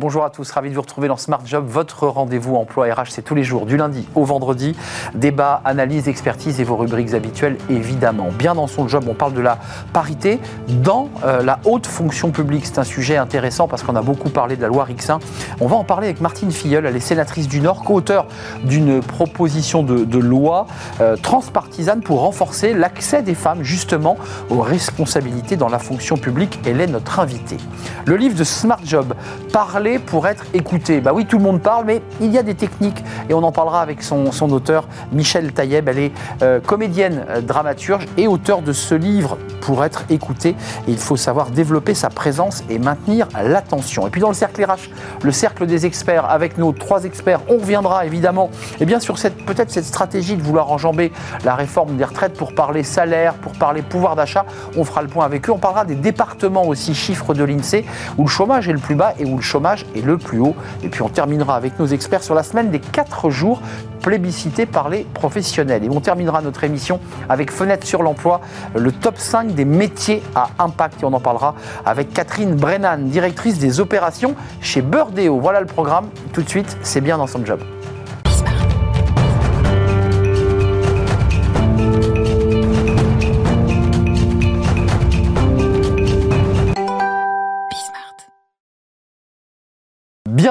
[0.00, 3.20] Bonjour à tous, ravi de vous retrouver dans Smart Job, votre rendez-vous emploi RH, c'est
[3.20, 4.74] tous les jours, du lundi au vendredi.
[5.14, 8.30] Débat, analyse, expertise et vos rubriques habituelles, évidemment.
[8.32, 9.58] Bien dans son job, on parle de la
[9.92, 12.64] parité dans euh, la haute fonction publique.
[12.64, 15.18] C'est un sujet intéressant parce qu'on a beaucoup parlé de la loi Rixin.
[15.60, 18.26] On va en parler avec Martine Filleul, elle est sénatrice du Nord, co-auteur
[18.64, 20.66] d'une proposition de, loi
[21.02, 24.16] euh, transpartisane pour renforcer l'accès des femmes justement
[24.48, 26.58] aux responsabilités dans la fonction publique.
[26.64, 27.58] Elle est notre invitée.
[28.06, 29.12] Le livre de Smart Job,
[29.52, 31.00] Parler pour être écouté.
[31.00, 33.52] Bah oui, tout le monde parle, mais il y a des techniques et on en
[33.52, 35.88] parlera avec son, auteur, Michel Taïeb.
[35.88, 40.56] Elle est euh, comédienne, euh, dramaturge et auteur de ce livre pour être écouté.
[40.88, 44.06] il faut savoir développer sa présence et maintenir l'attention.
[44.06, 44.90] Et puis dans le cercle RH,
[45.22, 49.44] le cercle des experts, avec nos trois experts, on reviendra évidemment et bien sur cette
[49.44, 51.12] peut-être cette stratégie de vouloir enjamber
[51.44, 54.44] la réforme des retraites pour parler salaire, pour parler pouvoir d'achat.
[54.76, 55.52] On fera le point avec eux.
[55.52, 57.84] On parlera des départements aussi, chiffres de l'INSEE,
[58.18, 60.54] où le chômage est le plus bas et où le chômage et le plus haut.
[60.82, 63.60] Et puis on terminera avec nos experts sur la semaine des 4 jours
[64.02, 65.84] plébiscités par les professionnels.
[65.84, 68.40] Et on terminera notre émission avec Fenêtre sur l'emploi,
[68.74, 71.02] le top 5 des métiers à impact.
[71.02, 75.38] Et on en parlera avec Catherine Brennan, directrice des opérations chez Burdeo.
[75.38, 76.08] Voilà le programme.
[76.32, 77.60] Tout de suite, c'est bien dans son job.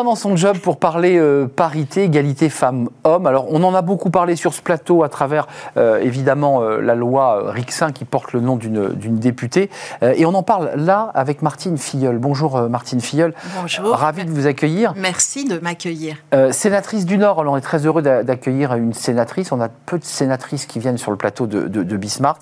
[0.04, 3.28] Dans son job pour parler euh, parité, égalité femmes-hommes.
[3.28, 5.48] Alors, on en a beaucoup parlé sur ce plateau à travers,
[5.78, 9.70] euh, évidemment, euh, la loi Rixin qui porte le nom d'une députée.
[10.02, 12.18] et on en parle là avec Martine Filleul.
[12.18, 13.34] Bonjour Martine Filleul.
[13.60, 13.96] Bonjour.
[13.96, 14.94] Ravi de vous accueillir.
[14.96, 16.18] Merci de m'accueillir.
[16.52, 19.52] sénatrice du Nord, alors on est très heureux d'accueillir une sénatrice.
[19.52, 22.40] On a peu de sénatrices qui viennent sur le plateau de, de, de Bismart.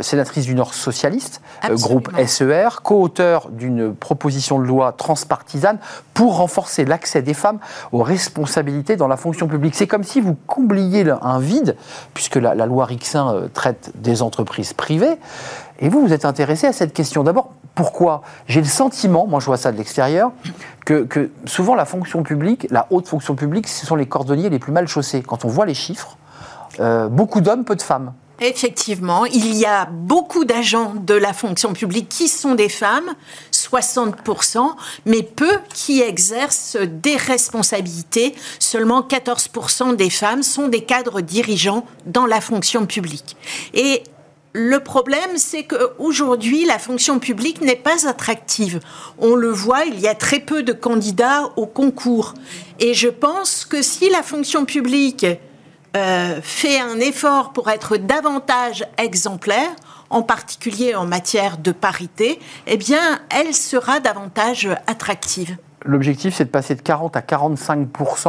[0.00, 5.78] sénatrice du Nord socialiste, groupe SER, co-auteur d'une proposition de loi transpartisane
[6.14, 7.58] pour renforcer c'est l'accès des femmes
[7.92, 9.74] aux responsabilités dans la fonction publique.
[9.74, 11.76] C'est comme si vous combliez un vide,
[12.14, 15.18] puisque la, loi Rixin euh, traite des entreprises privées,
[15.80, 17.24] et vous, vous êtes intéressé à cette question.
[17.24, 18.22] D'abord, pourquoi?
[18.46, 20.32] J'ai le sentiment, moi je vois ça de l'extérieur,
[20.84, 24.72] que, souvent la fonction publique, la haute fonction publique, ce sont les cordonniers les plus
[24.72, 25.22] mal chaussés.
[25.22, 26.16] Quand on voit les chiffres,
[26.80, 28.12] euh, beaucoup d'hommes, peu de femmes.
[28.44, 33.14] Effectivement, il y a beaucoup d'agents de la fonction publique qui sont des femmes,
[33.52, 34.68] 60%,
[35.06, 38.34] mais peu qui exercent des responsabilités.
[38.58, 43.36] Seulement 14% des femmes sont des cadres dirigeants dans la fonction publique.
[43.74, 44.02] Et
[44.54, 48.80] le problème, c'est qu'aujourd'hui, la fonction publique n'est pas attractive.
[49.18, 52.34] On le voit, il y a très peu de candidats au concours.
[52.80, 55.26] Et je pense que si la fonction publique
[55.96, 59.70] euh, fait un effort pour être davantage exemplaire,
[60.10, 65.56] en particulier en matière de parité, eh bien, elle sera davantage attractive.
[65.84, 67.88] L'objectif, c'est de passer de 40 à 45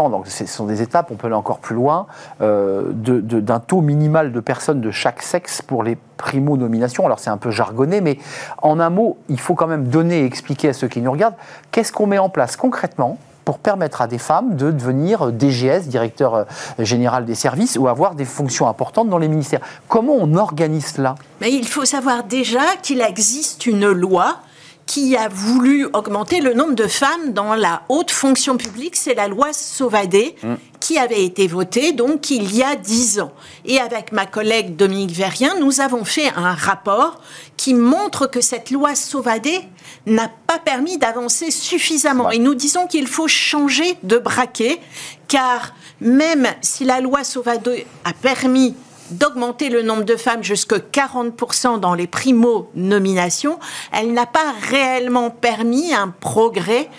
[0.09, 2.07] donc ce sont des étapes, on peut aller encore plus loin,
[2.41, 7.06] euh, d'un taux minimal de personnes de chaque sexe pour les primo-nominations.
[7.06, 8.18] Alors c'est un peu jargonné, mais
[8.62, 11.35] en un mot, il faut quand même donner et expliquer à ceux qui nous regardent
[11.72, 16.35] qu'est-ce qu'on met en place concrètement pour permettre à des femmes de devenir DGS, directeur
[16.35, 16.43] euh,
[16.79, 19.61] général des services, ou avoir des fonctions importantes dans les ministères.
[19.87, 21.15] Comment on organise cela?
[21.41, 24.37] Mais Il faut savoir déjà qu'il existe une loi
[24.85, 29.27] qui a voulu augmenter le nombre de femmes dans la haute fonction publique, c'est la
[29.27, 30.53] loi Sauvadet, mm.
[30.83, 33.31] Qui avait été votée donc il y a dix ans.
[33.63, 37.21] Et avec ma collègue Dominique Verrien, nous avons fait un rapport
[37.55, 39.61] qui montre que cette loi Sauvadet
[40.05, 42.31] n'a pas permis d'avancer suffisamment.
[42.31, 44.81] Et nous disons qu'il faut changer de braquet,
[45.29, 48.75] car même si la loi Sauvadet a permis
[49.09, 53.57] d'augmenter le nombre de femmes jusqu'à 40% dans les primo-nominations,
[53.93, 56.89] elle n'a pas réellement permis un progrès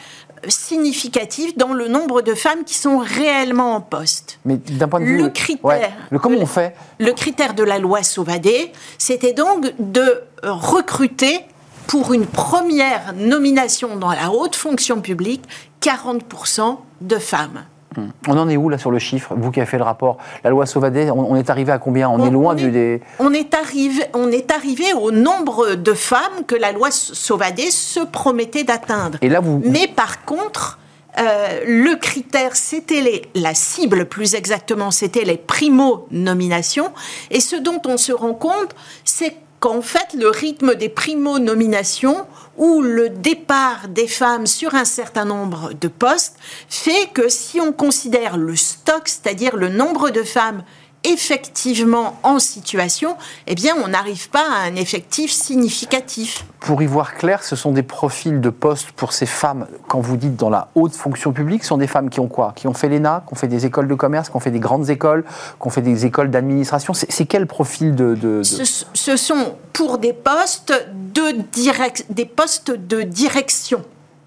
[0.48, 4.38] significatif dans le nombre de femmes qui sont réellement en poste.
[4.44, 5.18] Mais d'un point de vue...
[5.18, 5.92] Le critère...
[6.10, 11.40] le, comment on fait Le critère de la loi Sauvadet, c'était donc de recruter
[11.86, 15.44] pour une première nomination dans la haute fonction publique
[15.82, 17.64] 40% de femmes.
[17.96, 18.08] Hmm.
[18.28, 20.50] On en est où là sur le chiffre Vous qui avez fait le rapport, la
[20.50, 22.08] loi Sauvadet, on, est arrivé à combien?
[22.08, 23.00] On, est loin du des.
[23.18, 28.00] On est arrivé, on est arrivé au nombre de femmes que la loi Sauvadet se
[28.00, 29.18] promettait d'atteindre.
[29.22, 29.62] Et là, vous.
[29.64, 30.78] Mais par contre.
[31.16, 36.90] Euh, le critère, c'était la cible, plus exactement, c'était les primo-nominations.
[37.30, 38.74] Et ce dont on se rend compte,
[39.04, 42.26] c'est qu'en fait, le rythme des primo-nominations
[42.58, 46.36] ou le départ des femmes sur un certain nombre de postes
[46.68, 50.64] fait que si on considère le stock, c'est-à-dire le nombre de femmes
[51.04, 53.16] effectivement en situation,
[53.46, 56.44] eh bien, on n'arrive pas à un effectif significatif.
[56.60, 60.16] Pour y voir clair, ce sont des profils de poste pour ces femmes, quand vous
[60.16, 62.52] dites dans la haute fonction publique, ce sont des femmes qui ont quoi?
[62.56, 64.60] Qui ont fait l'ENA, qui ont fait des écoles de commerce, qui ont fait des
[64.60, 66.94] grandes écoles, qui ont fait des écoles d'administration.
[66.94, 68.42] C'est quel profil de...
[68.42, 70.72] Ce, sont pour des postes
[71.14, 73.82] de, direct, des postes de direction.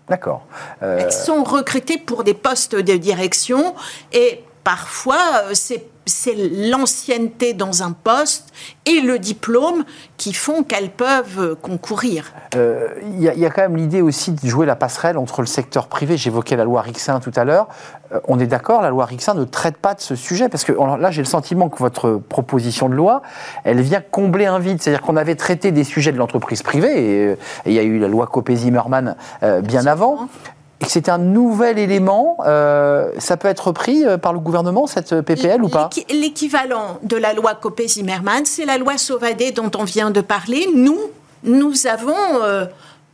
[0.07, 0.45] D'accord.
[0.83, 3.75] Euh, Elles sont recrutées pour des postes de direction
[4.13, 8.51] et parfois euh, c'est c'est l'ancienneté dans un poste
[8.85, 9.83] et le diplôme
[10.17, 12.33] qui font qu'elles peuvent concourir.
[12.55, 15.87] Euh, il y, a quand même l'idée aussi de jouer la passerelle entre le secteur
[15.87, 16.17] privé.
[16.17, 17.67] J'évoquais la loi Rixin tout à l'heure.
[18.13, 20.71] Euh, on est d'accord, la loi Rixin ne traite pas de ce sujet parce que
[20.71, 23.21] là, j'ai le sentiment que votre proposition de loi,
[23.63, 24.81] elle vient combler un vide.
[24.81, 27.99] C'est-à-dire qu'on avait traité des sujets de l'entreprise privée et, euh, il y a eu
[27.99, 29.15] la loi Copé-Zimmermann
[29.61, 30.29] bien avant
[30.79, 32.37] et c'est un nouvel élément.
[32.45, 35.89] Euh, ça peut être repris euh, par le gouvernement, cette PPL, ou pas?
[36.09, 40.67] L'équivalent de la loi Copé-Zimmermann, c'est la loi Sauvadet dont on vient de parler.
[40.75, 40.99] Nous,
[41.43, 42.13] nous avons
[42.43, 42.65] euh,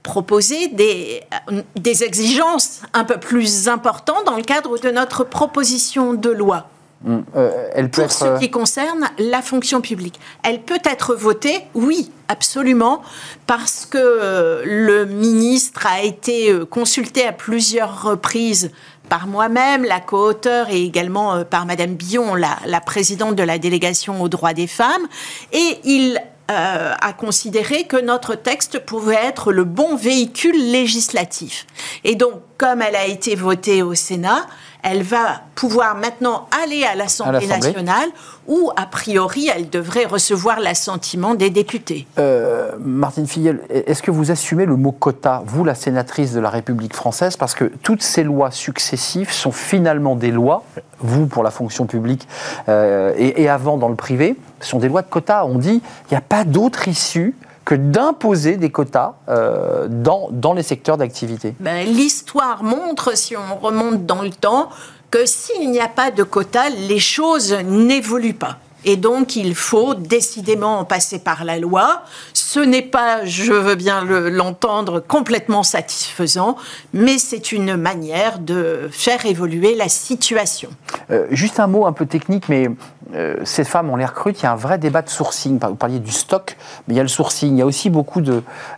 [0.01, 6.67] proposé des exigences un peu plus importantes dans le cadre de notre proposition de loi.
[7.03, 7.19] Mm.
[7.35, 11.65] Euh, elle peut Pour ce euh, qui concerne la fonction publique, elle peut être votée,
[11.73, 13.01] oui, absolument,
[13.45, 18.71] parce que euh, le ministre a été consulté à plusieurs reprises
[19.09, 20.31] par moi-même, la co
[20.69, 25.05] et également par Madame Billon, la, la, présidente de la délégation aux droits des femmes,
[25.51, 31.65] et il a considéré que notre texte pouvait être le bon véhicule législatif.
[32.03, 34.45] Et donc, comme elle a été votée au Sénat,
[34.83, 38.09] elle va pouvoir maintenant aller à l'Assemblée nationale
[38.47, 42.05] où, a priori, elle devrait recevoir l'assentiment des députés.
[42.19, 46.49] Euh, Martine Filleul, est-ce que vous assumez le mot quota, vous, la sénatrice de la
[46.49, 50.63] République française Parce que toutes ces lois successives sont finalement des lois,
[50.99, 52.27] vous pour la fonction publique
[52.67, 55.45] euh, et, avant dans le privé, sont des lois de quota.
[55.45, 57.35] On dit qu'il n'y a pas d'autre issue
[57.65, 63.55] que d'imposer des quotas euh, dans, dans les secteurs d'activité ben, L'histoire montre, si on
[63.55, 64.69] remonte dans le temps,
[65.11, 68.57] que s'il n'y a pas de quotas, les choses n'évoluent pas.
[68.85, 72.03] Et donc, il faut décidément en passer par la loi.
[72.33, 76.57] Ce n'est pas, je veux bien l'entendre, complètement satisfaisant,
[76.93, 80.69] mais c'est une manière de faire évoluer la situation.
[81.11, 82.69] Euh, juste un mot un peu technique, mais
[83.13, 85.59] euh, ces femmes, on les recrute, il y a un vrai débat de sourcing.
[85.59, 86.57] Vous parliez du stock,
[86.87, 87.53] mais il y a le sourcing.
[87.53, 88.21] Il y a aussi beaucoup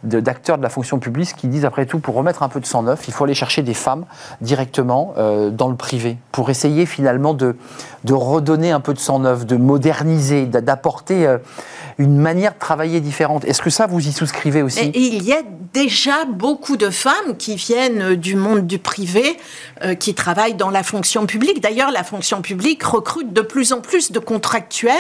[0.04, 2.84] d'acteurs de, la fonction publique qui disent, après tout, pour remettre un peu de sang
[2.84, 4.06] neuf, il faut aller chercher des femmes
[4.42, 7.56] directement euh, dans le privé, pour essayer finalement de,
[8.04, 11.38] de redonner un peu de sang neuf, de moderniser, d'apporter euh,
[11.98, 13.46] une manière de travailler différente.
[13.46, 14.92] Est-ce que ça, vous y souscrivez aussi?
[14.96, 15.42] Il y a
[15.74, 19.38] déjà beaucoup de femmes qui viennent du monde du privé,
[20.00, 21.62] qui travaillent dans la fonction publique.
[21.62, 24.96] D'ailleurs, la fonction publique recrute de plus en plus de contractuels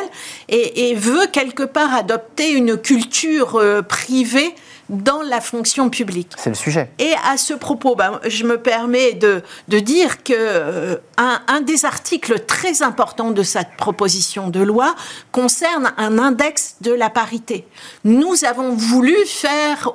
[0.50, 4.54] et, veut quelque part adopter une culture euh, privée
[4.90, 6.32] dans la fonction publique.
[6.38, 6.92] C'est le sujet.
[7.00, 11.62] Et à ce propos, ben, je me permets de, de dire que euh, un, un,
[11.62, 14.96] des articles très importants de cette proposition de loi
[15.32, 17.66] concerne un index de la parité.
[18.04, 19.94] Nous avons voulu faire,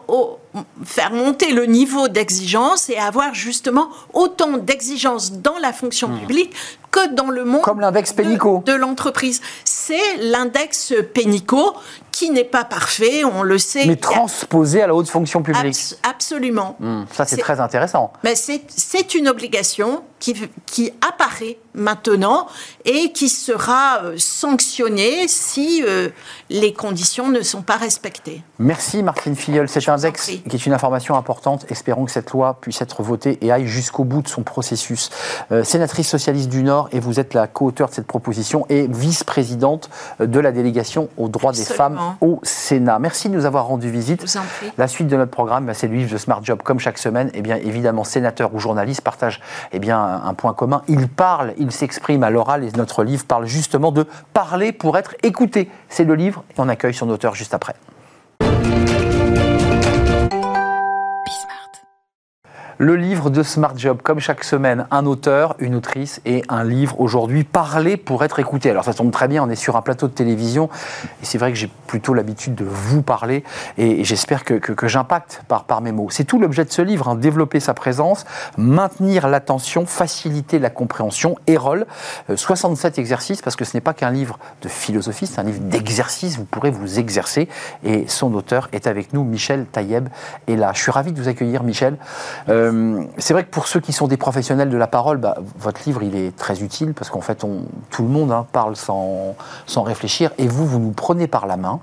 [0.85, 6.20] faire monter le niveau d'exigence et avoir justement autant d'exigences dans la fonction hmm.
[6.20, 6.55] publique
[6.91, 8.62] que dans le monde Comme l'index Pénico.
[8.67, 9.41] de, l'entreprise.
[9.64, 11.75] C'est l'index Pénico
[12.11, 13.87] qui n'est pas parfait, on le sait.
[13.87, 15.95] Mais transposé à la haute fonction publique.
[16.02, 16.76] absolument.
[16.80, 18.12] Hmm, ça, c'est très intéressant.
[18.25, 20.35] Mais c'est une obligation qui,
[20.66, 22.47] qui apparaît maintenant
[22.85, 26.11] et qui sera euh, sanctionnée si euh,
[26.50, 28.42] les conditions ne sont pas respectées.
[28.59, 29.69] Merci Martine Filleul.
[29.69, 31.66] Cet index qui est une information importante.
[31.70, 35.11] Espérons que cette loi puisse être votée et aille jusqu'au bout de son processus.
[35.52, 39.90] Euh, sénatrice socialiste du Nord, et vous êtes la co-auteure de cette proposition et vice-présidente
[40.20, 42.99] de la délégation aux droits des femmes au Sénat.
[42.99, 44.25] Merci de nous avoir rendu visite.
[44.78, 46.62] La suite de notre programme, bah, c'est le livre de Smart Job.
[46.62, 49.40] Comme chaque semaine, et eh bien, évidemment, sénateurs ou journalistes partagent
[49.73, 50.82] eh bien, un point commun.
[50.88, 55.14] Ils parlent, ils s'expriment à l'oral et notre livre parle justement de parler pour être
[55.23, 55.70] écouté.
[55.88, 57.75] C'est le livre et on accueille son auteur juste après.
[62.83, 66.99] Le livre de Smart Job, comme chaque semaine, un auteur, une autrice et un livre
[66.99, 68.71] aujourd'hui, parler pour être écouté.
[68.71, 70.71] Alors ça tombe très bien, on est sur un plateau de télévision
[71.21, 73.45] et c'est vrai que j'ai plutôt l'habitude de vous parler
[73.77, 76.09] et, j'espère que, j'impacte par, mes mots.
[76.09, 78.25] C'est tout l'objet de ce livre, hein, développer sa présence,
[78.57, 81.85] maintenir l'attention, faciliter la compréhension, et rôle.
[82.35, 86.39] 67 exercices parce que ce n'est pas qu'un livre de philosophie, c'est un livre d'exercice,
[86.39, 87.51] vous pourrez vous exercer
[87.85, 90.09] et son auteur est avec nous, Michel Taïeb.
[90.47, 91.99] Et là, je suis ravi de vous accueillir, Michel.
[92.49, 95.37] Euh, Euh, c'est vrai que pour ceux qui sont des professionnels de la parole, bah,
[95.59, 97.45] votre livre, il est très utile parce qu'en fait,
[97.91, 99.37] tout le monde hein, parle sans,
[99.67, 100.31] sans réfléchir.
[100.39, 101.81] Et vous, vous nous prenez par la main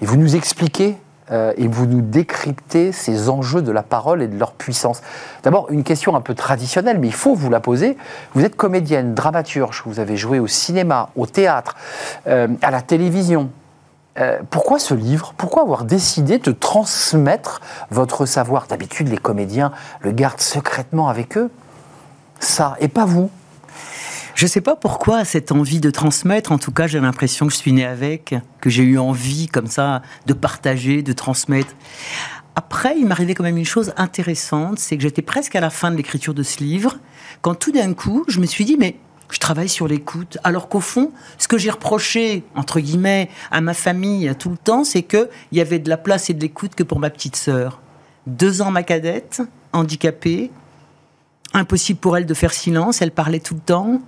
[0.00, 0.96] et vous nous expliquez
[1.30, 5.00] euh, et vous nous décryptez ces enjeux de la parole et de leur puissance.
[5.44, 7.96] D'abord, une question un peu traditionnelle, mais il faut vous la poser.
[8.34, 11.76] Vous êtes comédienne, dramaturge, vous avez joué au cinéma, au théâtre,
[12.26, 13.50] euh, à la télévision.
[14.18, 15.34] Euh, pourquoi ce livre?
[15.36, 18.66] Pourquoi avoir décidé de transmettre votre savoir?
[18.66, 21.50] D'habitude, les comédiens le gardent secrètement avec eux.
[22.40, 23.30] Ça, et pas vous.
[24.34, 27.52] Je ne sais pas pourquoi cette envie de transmettre, en tout cas j'ai l'impression que
[27.52, 31.74] je suis né avec, que j'ai eu envie comme ça de partager, de transmettre.
[32.56, 35.90] Après, il m'arrivait quand même une chose intéressante, c'est que j'étais presque à la fin
[35.90, 36.96] de l'écriture de ce livre,
[37.42, 38.96] quand tout d'un coup, je me suis dit, mais
[39.30, 40.38] je travaille sur l'écoute.
[40.44, 44.84] Alors qu'au fond, ce que j'ai reproché, entre guillemets, à ma famille tout le temps,
[44.84, 47.80] c'est qu'il y avait de la place et de l'écoute que pour ma petite sœur.
[48.26, 50.50] Deux ans, ma cadette, handicapée,
[51.54, 54.00] impossible pour elle de faire silence, elle parlait tout le temps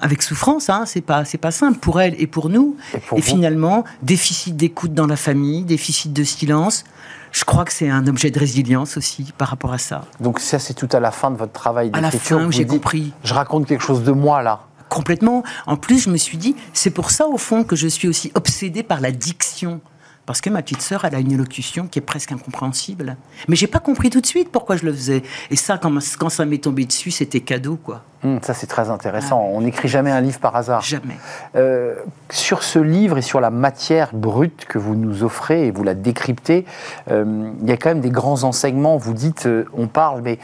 [0.00, 2.76] avec souffrance, hein, c'est pas c'est pas simple pour elle et pour nous.
[3.16, 6.84] Et, finalement, déficit d'écoute dans la famille, déficit de silence.
[7.32, 10.04] Je crois que c'est un objet de résilience aussi par rapport à ça.
[10.20, 12.36] Donc ça, c'est tout à la fin de votre travail d'écriture.
[12.36, 13.12] À la fin, j'ai compris.
[13.22, 14.67] Je raconte quelque chose de moi là.
[14.88, 15.42] Complètement.
[15.66, 18.30] En plus, je me suis dit, c'est pour ça au fond que je suis aussi
[18.34, 19.80] obsédée par la diction
[20.28, 23.16] parce que ma petite sœur, elle a une élocution qui est presque incompréhensible.
[23.48, 25.22] Mais j'ai pas compris tout de suite pourquoi je le faisais.
[25.50, 28.02] Et ça, quand, quand ça m'est tombé dessus, c'était cadeau, quoi.
[28.22, 29.42] Hum, ça, c'est très intéressant.
[29.42, 30.82] Ah On n'écrit jamais un livre par hasard.
[30.82, 31.16] Jamais.
[31.56, 31.94] Euh,
[32.28, 35.94] sur ce livre et sur la matière brute que vous nous offrez et vous la
[35.94, 36.66] décryptez,
[37.10, 38.98] euh, il y a quand même des grands enseignements.
[38.98, 40.38] Vous dites, euh, on parle, mais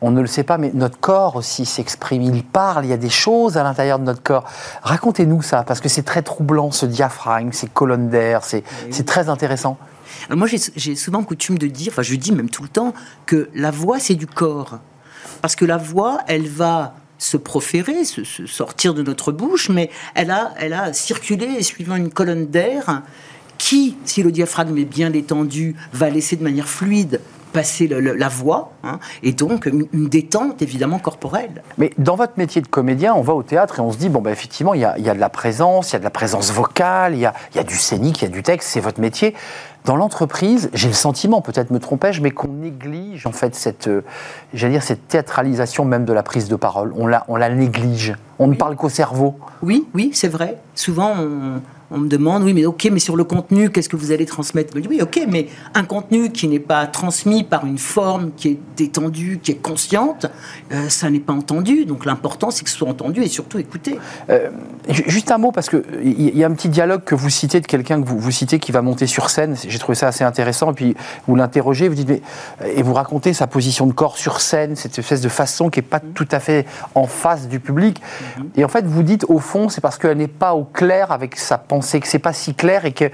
[0.00, 2.98] on ne le sait pas, mais notre corps aussi s'exprime, il parle, il y a
[2.98, 4.44] des choses à l'intérieur de notre corps.
[4.82, 8.62] Racontez-nous ça, parce que c'est très troublant, ce diaphragme, ces colonnes d'air, c'est
[9.06, 9.76] très intéressant.
[10.30, 12.94] moi, j'ai souvent coutume de dire, enfin je dis même tout le temps,
[13.26, 14.78] que la voix, c'est du corps.
[15.42, 20.30] Parce que la voix, elle va se proférer, se, sortir de notre bouche, mais elle
[20.30, 23.02] a, elle a circulé suivant une colonne d'air
[23.58, 27.20] qui, si le diaphragme est bien détendu, va laisser de manière fluide
[27.52, 31.62] passer la voix, hein, et donc une, détente évidemment corporelle.
[31.76, 34.20] Mais dans votre métier de comédien, on va au théâtre et on se dit, bon,
[34.20, 37.14] ben, effectivement, il y, a, de la présence, il y a de la présence vocale,
[37.14, 39.34] il y a, y a, du scénique, il y a du texte, c'est votre métier.
[39.84, 44.02] Dans l'entreprise, j'ai le sentiment, peut-être me trompais-je, mais qu'on néglige en fait cette, euh,
[44.52, 46.92] j'allais dire, cette théâtralisation même de la prise de parole.
[46.96, 48.14] On la, on la néglige.
[48.38, 49.38] On ne parle qu'au cerveau.
[49.62, 50.58] Oui, oui, c'est vrai.
[50.74, 54.12] Souvent, on on me demande, oui, mais ok, mais sur le contenu, qu'est-ce que vous
[54.12, 54.72] allez transmettre?
[54.74, 58.48] Je dis, oui, ok, mais un contenu qui n'est pas transmis par une forme qui
[58.48, 60.26] est détendue, qui est consciente,
[60.72, 61.86] euh, ça n'est pas entendu.
[61.86, 63.98] Donc l'important, c'est que ce soit entendu et surtout écouté.
[64.28, 64.50] Euh,
[64.88, 67.66] juste un mot, parce qu'il y, y a un petit dialogue que vous citez de
[67.66, 69.56] quelqu'un que vous, vous citez qui va monter sur scène.
[69.56, 70.72] J'ai trouvé ça assez intéressant.
[70.72, 70.94] Et puis
[71.26, 72.20] vous l'interrogez, vous dites, mais,
[72.66, 75.86] et vous racontez sa position de corps sur scène, cette espèce de façon qui n'est
[75.86, 78.00] pas tout à fait en face du public.
[78.00, 78.42] Mm-hmm.
[78.56, 81.38] Et en fait, vous dites, au fond, c'est parce qu'elle n'est pas au clair avec
[81.38, 83.04] sa pensée c'est que c'est pas si clair et que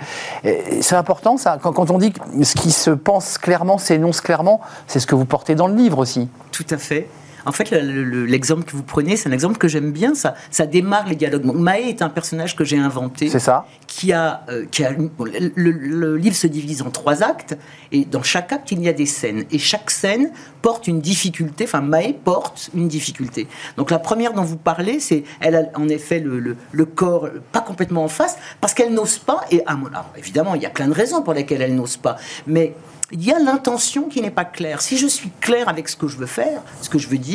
[0.45, 1.59] euh, c'est important ça.
[1.61, 5.25] Quand, on dit que ce qui se pense clairement s'énonce clairement, c'est ce que vous
[5.25, 6.29] portez dans le livre aussi.
[6.53, 7.09] Tout à fait.
[7.47, 10.15] En fait, l'exemple que vous prenez, c'est un exemple que j'aime bien.
[10.15, 11.45] Ça, ça démarre les dialogues.
[11.45, 13.29] Maë est un personnage que j'ai inventé.
[13.29, 13.67] C'est ça.
[13.87, 17.57] Qui a, euh, qui a le, livre se divise en trois actes
[17.93, 20.31] et dans chaque acte il y a des scènes et chaque scène
[20.63, 21.65] porte une difficulté.
[21.65, 23.47] Enfin, Maë porte une difficulté.
[23.77, 27.61] Donc la première dont vous parlez, c'est elle a en effet le, le, corps pas
[27.61, 29.45] complètement en face parce qu'elle n'ose pas.
[29.51, 32.17] Et ah, alors, évidemment, il y a plein de raisons pour lesquelles elle n'ose pas,
[32.47, 32.75] mais
[33.13, 34.81] il y a l'intention qui n'est pas claire.
[34.81, 37.34] Si je suis clair avec ce que je veux faire, ce que je veux dire,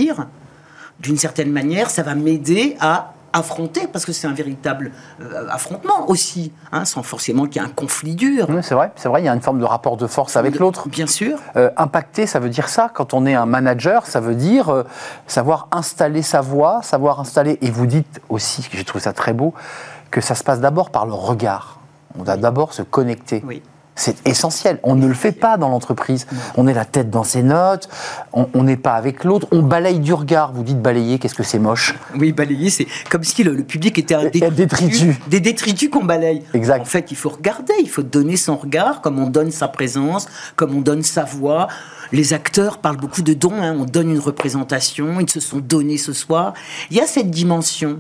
[1.00, 4.92] d'une certaine manière, ça va m'aider à affronter, parce que c'est un véritable
[5.22, 8.48] euh, affrontement aussi, hein, sans forcément qu'il y ait un conflit dur.
[8.64, 10.90] c'est vrai, c'est vrai, il y a une forme de rapport de force avec l'autre.
[10.90, 11.38] Bien sûr.
[11.56, 12.90] Euh, impacter, ça veut dire ça.
[12.94, 14.84] Quand on est un manager, ça veut dire euh,
[15.28, 17.58] savoir installer sa voix, savoir installer.
[17.62, 19.54] Et vous dites aussi, j'ai trouvé ça très beau,
[20.12, 21.80] que ça se passe d'abord par le regard.
[22.18, 23.44] On doit d'abord se connecter.
[23.46, 23.62] Oui.
[24.00, 24.80] C'est essentiel.
[24.84, 26.26] On ne le fait pas dans l'entreprise.
[26.56, 27.90] On est la tête dans ses notes,
[28.32, 30.54] on n'est pas avec l'autre, on balaye du regard.
[30.54, 31.96] Vous dites balayer, qu'est-ce que c'est moche?
[32.18, 35.16] Oui, balayer, c'est comme si le, public était un détritus.
[35.28, 36.44] Des détritus qu'on balaye.
[36.54, 36.82] Exact.
[36.82, 40.28] En fait, il faut regarder, il faut donner son regard, comme on donne sa présence,
[40.56, 41.68] comme on donne sa voix.
[42.14, 43.76] Les acteurs parlent beaucoup de dons, hein.
[43.78, 46.54] on donne une représentation, ils se sont donnés ce soir.
[46.90, 48.00] Il y a cette dimension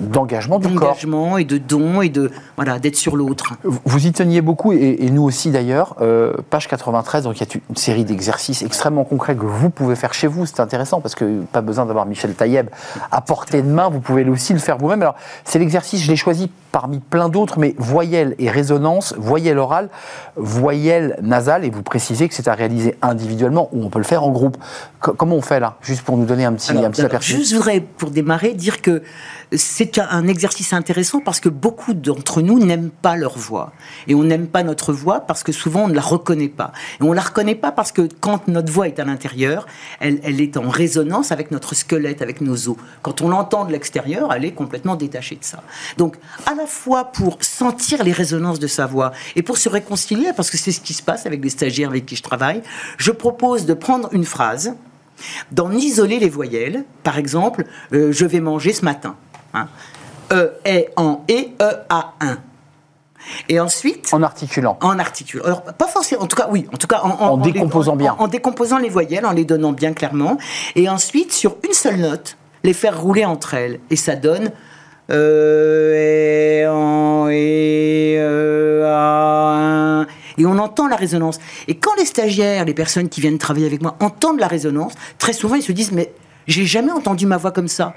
[0.00, 0.88] d'engagement du corps.
[0.88, 3.54] D'engagement et de don et de voilà d'être sur l'autre.
[3.62, 5.96] Vous y teniez beaucoup et, nous aussi d'ailleurs.
[6.00, 9.96] Euh, page 93, donc il y a une série d'exercices extrêmement concrets que vous pouvez
[9.96, 10.46] faire chez vous.
[10.46, 12.68] C'est intéressant parce que pas besoin d'avoir Michel Taïeb
[13.10, 13.88] à portée de main.
[13.88, 15.02] Vous pouvez aussi le faire vous-même.
[15.02, 19.88] Alors c'est l'exercice, je l'ai choisi parmi plein d'autres, mais voyelle et résonance, voyelle orale,
[20.36, 24.24] voyelle nasale, et vous précisez que c'est à réaliser individuellement ou on peut le faire
[24.24, 24.56] en groupe.
[25.00, 25.76] comment on fait là?
[25.80, 27.44] Juste pour nous donner un petit, un petit aperçu.
[27.44, 29.02] Je voudrais, pour démarrer, dire que
[29.52, 33.72] c'est un exercice intéressant parce que beaucoup d'entre nous n'aiment pas leur voix.
[34.06, 36.72] Et on n'aime pas notre voix parce que souvent on ne la reconnaît pas.
[37.00, 39.66] Et on ne la reconnaît pas parce que quand notre voix est à l'intérieur,
[40.00, 42.76] elle, elle, est en résonance avec notre squelette, avec nos os.
[43.02, 45.62] Quand on l'entend de l'extérieur, elle est complètement détachée de ça.
[45.96, 46.16] Donc,
[46.46, 50.50] à la fois pour sentir les résonances de sa voix et pour se réconcilier, parce
[50.50, 52.62] que c'est ce qui se passe avec les stagiaires avec qui je travaille,
[52.98, 54.74] je propose de prendre une phrase,
[55.52, 56.84] d'en isoler les voyelles.
[57.02, 59.16] Par exemple, euh, je vais manger ce matin.
[59.54, 59.68] Hein.
[60.32, 62.38] E, E, en, E, E, A, 1.
[63.48, 64.08] Et ensuite.
[64.12, 64.78] En articulant.
[64.80, 65.44] En articulant.
[65.44, 68.16] Alors, pas forcément, en tout cas, oui, en tout cas, en, en, décomposant bien.
[68.18, 70.38] En, décomposant les voyelles, en les donnant bien clairement.
[70.76, 73.80] Et ensuite, sur une seule note, les faire rouler entre elles.
[73.90, 74.52] Et ça donne.
[75.10, 80.06] E, et, en, et, e, A, 1.
[80.38, 81.38] Et on entend la résonance.
[81.68, 85.32] Et quand les stagiaires, les personnes qui viennent travailler avec moi entendent la résonance, très
[85.32, 86.12] souvent ils se disent Mais
[86.46, 87.94] j'ai jamais entendu ma voix comme ça.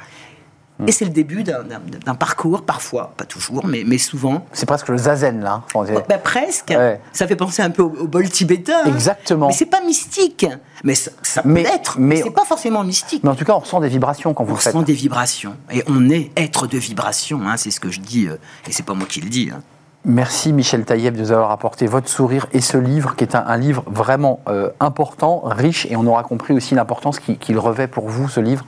[0.88, 4.46] Et c'est le début d'un parcours, parfois, pas toujours, mais, mais souvent.
[4.53, 5.62] C'est presque le zazen, là.
[5.74, 6.74] Bah, presque.
[7.12, 8.82] Ça fait penser un peu au, bol tibétain.
[8.84, 8.94] Hein.
[8.94, 9.48] Exactement.
[9.48, 10.46] Mais c'est pas mystique.
[10.84, 13.24] Mais ça, peut être, mais, c'est pas forcément mystique.
[13.24, 14.74] Mais en tout cas, on ressent des vibrations quand vous on faites.
[14.75, 15.56] On ressent des vibrations.
[15.72, 18.36] Et on est être de vibrations, hein, c'est ce que je dis, euh,
[18.68, 19.50] et c'est pas moi qui le dis.
[19.53, 19.62] Hein.
[20.05, 23.55] Merci Michel Taïeb de nous avoir apporté votre sourire et ce livre qui est un,
[23.55, 28.27] livre vraiment euh, important, riche et on aura compris aussi l'importance qu'il revêt pour vous
[28.27, 28.65] ce livre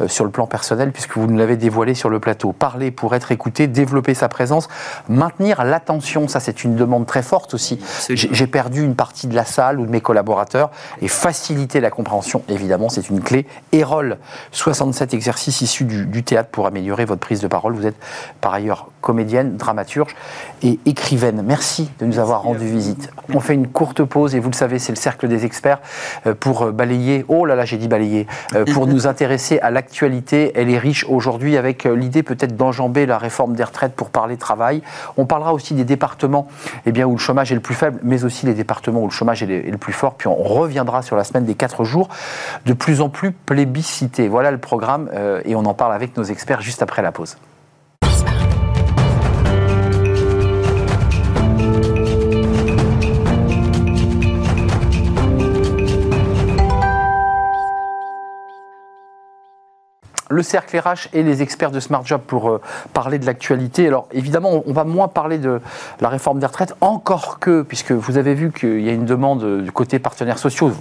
[0.00, 2.50] euh, sur le plan personnel puisque vous nous l'avez dévoilé sur le plateau.
[2.50, 4.66] Parler pour être écouté, développer sa présence,
[5.08, 7.78] maintenir l'attention, ça c'est une demande très forte aussi.
[8.10, 12.42] J'ai perdu une partie de la salle ou de mes collaborateurs et faciliter la compréhension
[12.48, 13.46] évidemment c'est une clé.
[13.70, 14.18] Erol,
[14.50, 17.74] 67 exercices issus du, du théâtre pour améliorer votre prise de parole.
[17.74, 18.02] Vous êtes
[18.40, 20.16] par ailleurs comédienne, dramaturge
[20.62, 21.42] et écrivaine.
[21.46, 23.10] Merci de nous avoir rendu visite.
[23.34, 25.80] On fait une courte pause et vous le savez, c'est le cercle des experts
[26.26, 29.70] euh, pour euh, balayer, oh là là, j'ai dit balayer, euh, pour nous intéresser à
[29.70, 30.52] l'actualité.
[30.54, 34.82] Elle est riche aujourd'hui avec l'idée peut-être d'enjamber la réforme des retraites pour parler travail.
[35.16, 36.46] On parlera aussi des départements
[36.86, 39.10] eh bien, où le chômage est le plus faible, mais aussi les départements où le
[39.10, 40.14] chômage est le plus fort.
[40.14, 42.08] Puis on reviendra sur la semaine des quatre jours
[42.64, 44.28] de plus en plus plébiscité.
[44.28, 45.10] Voilà le programme
[45.44, 47.36] et on en parle avec nos experts juste après la pause.
[60.32, 62.60] Le cercle RH et les experts de Smart Job pour euh,
[62.92, 63.86] parler de l'actualité.
[63.86, 65.60] Alors évidemment, on va moins parler de
[66.00, 69.62] la réforme des retraites, encore que, puisque vous avez vu qu'il y a une demande
[69.62, 70.72] du côté partenaires sociaux,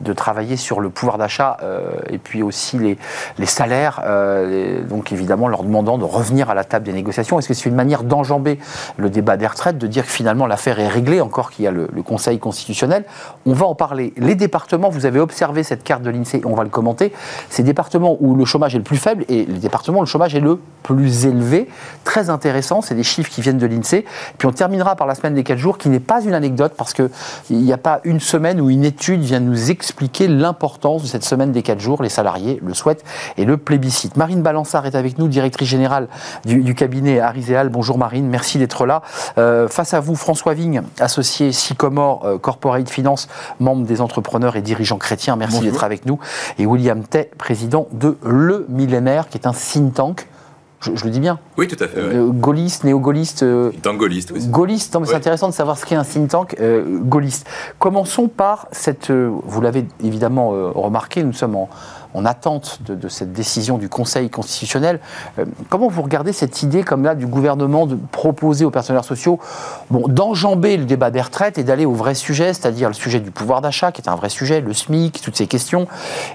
[0.00, 5.48] de travailler sur le pouvoir d'achat euh, et puis aussi les, salaires, euh, donc évidemment
[5.48, 7.38] leur demandant de revenir à la table des négociations.
[7.38, 8.58] Est-ce que c'est une manière d'enjamber
[8.96, 11.70] le débat des retraites, de dire que finalement l'affaire est réglée, encore qu'il y a
[11.70, 13.04] le, le Conseil constitutionnel?
[13.46, 14.12] On va en parler.
[14.16, 17.12] Les départements, vous avez observé cette carte de l'INSEE, on va le commenter,
[17.48, 20.34] ces départements où le chômage est le plus faible et les départements où le chômage
[20.34, 21.68] est le plus élevé.
[22.04, 24.04] Très intéressant, c'est des chiffres qui viennent de l'INSEE.
[24.38, 26.92] Puis on terminera par la semaine des 4 jours, qui n'est pas une anecdote, parce
[26.92, 27.10] qu'il
[27.50, 31.52] n'y a pas une semaine où une étude vient nous expliquer l'importance de cette semaine
[31.52, 32.02] des 4 jours.
[32.02, 33.04] Les salariés le souhaitent
[33.36, 34.16] et le plébiscite.
[34.16, 36.08] Marine Balançard est avec nous, directrice générale
[36.44, 37.68] du, cabinet Ariséal.
[37.68, 39.02] Bonjour Marine, merci d'être là.
[39.38, 44.62] Euh, face à vous, François Vigne, associé Sycomore euh, Corporate Finance, membre des entrepreneurs et
[44.62, 45.36] dirigeants chrétiens.
[45.36, 46.18] Merci d'être avec nous.
[46.58, 50.26] Et William Tay, président de le millénaire, qui est un think tank.
[50.80, 51.38] Je, le dis bien.
[51.58, 51.98] Oui, tout à fait.
[51.98, 53.42] Euh, gaulliste, néo-gaulliste.
[53.42, 54.46] Euh, gaulliste, oui.
[54.46, 57.46] Gaulliste, c'est intéressant de savoir ce qu'est un think tank euh, gaulliste.
[57.78, 59.10] Commençons par cette.
[59.10, 61.68] vous l'avez évidemment remarqué, nous sommes en,
[62.14, 65.00] en attente de, cette décision du Conseil constitutionnel.
[65.38, 69.38] Euh, comment vous regardez cette idée comme là du gouvernement de proposer aux partenaires sociaux
[69.90, 73.30] bon, d'enjamber le débat des retraites et d'aller au vrai sujet, c'est-à-dire le sujet du
[73.30, 75.86] pouvoir d'achat, qui est un vrai sujet, le SMIC, toutes ces questions,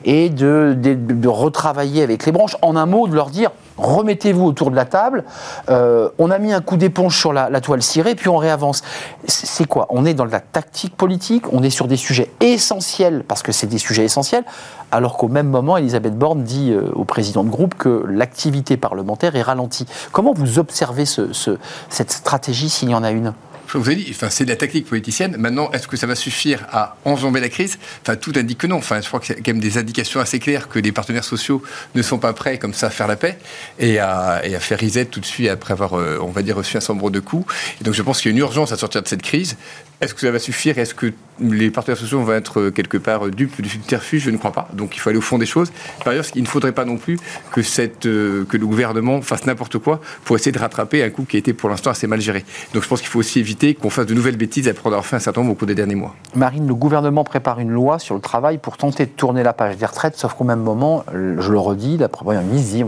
[0.05, 4.71] et de, de, retravailler avec les branches, en un mot, de leur dire remettez-vous autour
[4.71, 5.23] de la table,
[5.69, 8.83] euh, on a mis un coup d'éponge sur la, toile cirée, puis on réavance.
[9.27, 9.88] C'est quoi?
[9.89, 13.51] On est dans de la tactique politique, on est sur des sujets essentiels, parce que
[13.51, 14.43] c'est des sujets essentiels,
[14.91, 19.35] alors qu'au même moment, Elisabeth Borne dit euh, au président de groupe que l'activité parlementaire
[19.35, 19.85] est ralentie.
[20.11, 23.33] Comment vous observez cette stratégie s'il y en a une?
[23.83, 25.35] Vous ai dit, enfin, c'est de la technique politicienne.
[25.38, 27.77] Maintenant, est-ce que ça va suffire à enjamber la crise?
[28.01, 28.77] Enfin, tout indique que non.
[28.77, 31.23] Enfin, je crois qu'il y a quand même des indications assez claires que les partenaires
[31.23, 31.61] sociaux
[31.93, 33.38] ne sont pas prêts, comme ça, à faire la paix
[33.79, 36.55] et à, et à faire reset tout de suite après avoir, euh, on va dire,
[36.55, 37.53] reçu un certain nombre de coups.
[37.81, 39.57] Et donc, je pense qu'il y a une urgence à sortir de cette crise.
[40.01, 40.77] Est-ce que ça va suffire?
[40.77, 44.38] Est-ce que les partenaires sociaux vont être euh, quelque part dupes du subterfuge Je ne
[44.38, 44.67] crois pas.
[44.74, 45.71] Donc il faut aller au fond des choses.
[46.04, 47.17] Par ailleurs, il ne faudrait pas non plus
[47.52, 51.26] que, cette, euh, que le gouvernement fasse n'importe quoi pour essayer de rattraper un coup
[51.28, 52.45] qui a été pour l'instant assez mal géré.
[52.74, 55.15] Donc je pense qu'il faut aussi éviter qu'on fasse de nouvelles bêtises après avoir fait
[55.15, 56.15] un certain nombre au cours des derniers mois.
[56.36, 59.78] Marine, le gouvernement prépare une loi sur le travail pour tenter de tourner la page
[59.78, 62.84] des retraites, sauf qu'au même moment, je le redis, la première ministre dit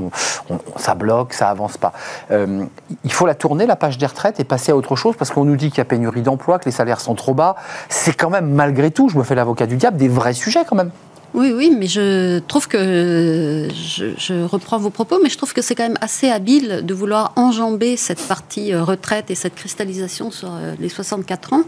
[0.77, 1.93] ça bloque, ça avance pas.
[2.31, 2.65] Euh,
[3.03, 5.45] il faut la tourner, la page des retraites, et passer à autre chose, parce qu'on
[5.45, 7.55] nous dit qu'il y a pénurie d'emplois, que les salaires sont trop bas.
[7.89, 10.75] C'est quand même, malgré tout, je me fais l'avocat du diable, des vrais sujets quand
[10.75, 10.91] même.
[11.33, 15.75] Oui, oui, mais je trouve que, je, reprends vos propos, mais je trouve que c'est
[15.75, 20.49] quand même assez habile de vouloir enjamber cette partie euh, retraite et cette cristallisation sur
[20.51, 21.63] euh, les 64 ans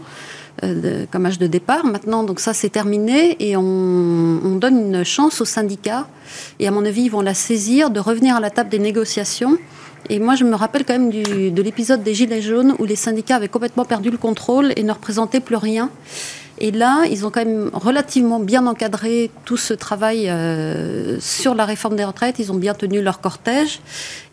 [0.64, 1.84] euh, comme âge de départ.
[1.84, 6.08] Maintenant, donc ça c'est terminé et on, on, donne une chance aux syndicats
[6.58, 9.58] et à mon avis ils vont la saisir de revenir à la table des négociations.
[10.08, 12.96] Et moi, je me rappelle quand même du, de l'épisode des Gilets jaunes où les
[12.96, 15.90] syndicats avaient complètement perdu le contrôle et ne représentaient plus rien.
[16.60, 21.64] Et là, ils ont quand même relativement bien encadré tout ce travail euh, sur la
[21.64, 22.38] réforme des retraites.
[22.38, 23.80] Ils ont bien tenu leur cortège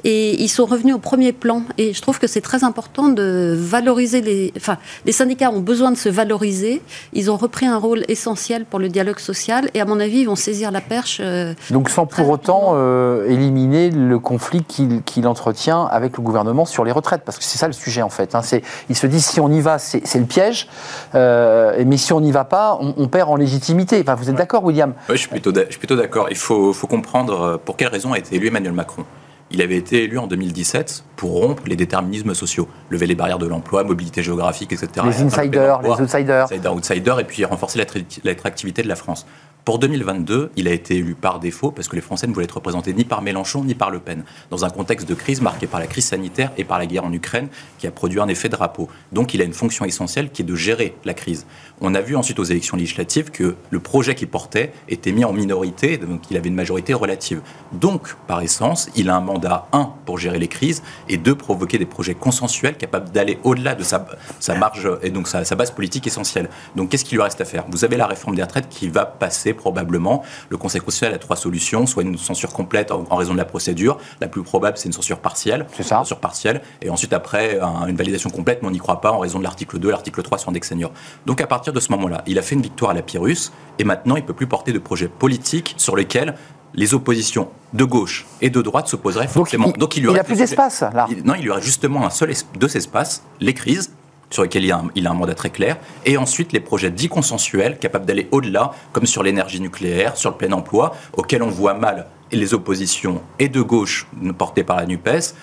[0.04, 1.64] et ils sont revenus au premier plan.
[1.78, 4.52] Et je trouve que c'est très important de valoriser les.
[4.58, 6.82] Enfin, les syndicats ont besoin de se valoriser.
[7.14, 10.28] Ils ont repris un rôle essentiel pour le dialogue social et à mon avis, ils
[10.28, 11.20] vont saisir la perche.
[11.22, 16.84] Euh, Donc, sans pour autant euh, éliminer le conflit qu'il entretient avec le gouvernement sur
[16.84, 18.36] les retraites, parce que c'est ça le sujet en fait.
[18.36, 18.42] Hein.
[18.90, 20.68] Il se dit si on y va, c'est le piège,
[21.14, 24.00] mais si on n'y va pas, on, perd en légitimité.
[24.02, 24.94] Enfin, vous êtes d'accord, William?
[25.10, 26.28] Oui, je suis plutôt d'accord.
[26.30, 29.06] Il faut, faut comprendre pour quelle raison a été élu Emmanuel Macron
[29.50, 33.48] il avait été élu en 2017 pour rompre les déterminismes sociaux, lever les barrières de
[33.48, 35.06] l'emploi, mobilité géographique, etc.
[35.06, 36.46] Les insiders, les outsiders.
[36.46, 37.80] Insiders, outsiders, et puis renforcer
[38.24, 39.26] l'attractivité de la France.
[39.68, 42.56] Pour 2022, il a été élu par défaut parce que les Français ne voulaient être
[42.56, 45.82] représentés ni par Mélenchon ni par Le Pen, dans un contexte de crise marqué par
[45.82, 48.88] la crise sanitaire et par la guerre en Ukraine qui a produit un effet drapeau.
[49.12, 51.46] Donc il a une fonction essentielle qui est de gérer la crise.
[51.82, 55.34] On a vu ensuite aux élections législatives que le projet qu'il portait était mis en
[55.34, 57.42] minorité, donc il avait une majorité relative.
[57.74, 61.78] Donc, par essence, il a un mandat, un, pour gérer les crises, et deux, provoquer
[61.78, 64.08] des projets consensuels capables d'aller au-delà de sa,
[64.56, 66.50] marge et donc sa, sa base politique essentielle.
[66.78, 67.66] Donc qu'est-ce qu'il lui reste à faire?
[67.70, 70.24] Vous avez la réforme des retraites qui va passer probablement.
[70.50, 73.98] Le Conseil constitutionnel a trois solutions, soit une censure complète en, raison de la procédure.
[74.22, 75.66] La plus probable, c'est une censure partielle.
[75.74, 75.98] C'est ça.
[75.98, 76.62] censure partielle.
[76.82, 79.80] Et ensuite, après, une validation complète, mais on n'y croit pas en raison de l'article
[79.80, 80.92] 2, l'article 3 sur index senior.
[81.26, 83.84] Donc à partir de ce moment-là, il a fait une victoire à la Pyrrhus, et
[83.84, 86.36] maintenant, il ne peut plus porter de projets politiques sur lesquels
[86.74, 89.70] les oppositions de gauche et de droite s'opposeraient forcément.
[89.78, 91.08] Donc il, Donc, a plus d'espace là.
[91.24, 93.92] non, il y aura justement un seul deux espaces, les crises
[94.30, 98.06] sur lesquels il a, un, mandat très clair, et ensuite les projets dits consensuels, capables
[98.06, 102.54] d'aller au-delà, comme sur l'énergie nucléaire, sur le plein emploi, auxquels on voit mal les
[102.54, 105.34] oppositions et de gauche portées par la NUPES,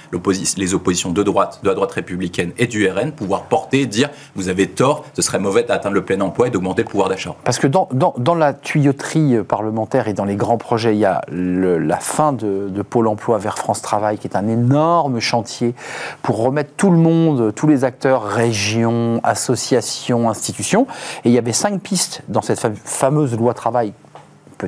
[0.57, 4.11] les oppositions de droite, de la droite républicaine et du RN, pouvoir porter et dire
[4.35, 7.35] vous avez tort, ce serait mauvais d'atteindre le plein emploi et d'augmenter le pouvoir d'achat.
[7.45, 11.99] Parce que dans, la tuyauterie parlementaire et dans les grands projets, il y a la
[11.99, 15.75] fin de, de, Pôle emploi vers France Travail, qui est un énorme chantier
[16.23, 20.87] pour remettre tout le monde, tous les acteurs, régions, associations, institutions.
[21.25, 23.93] Et il y avait cinq pistes dans cette fameuse loi travail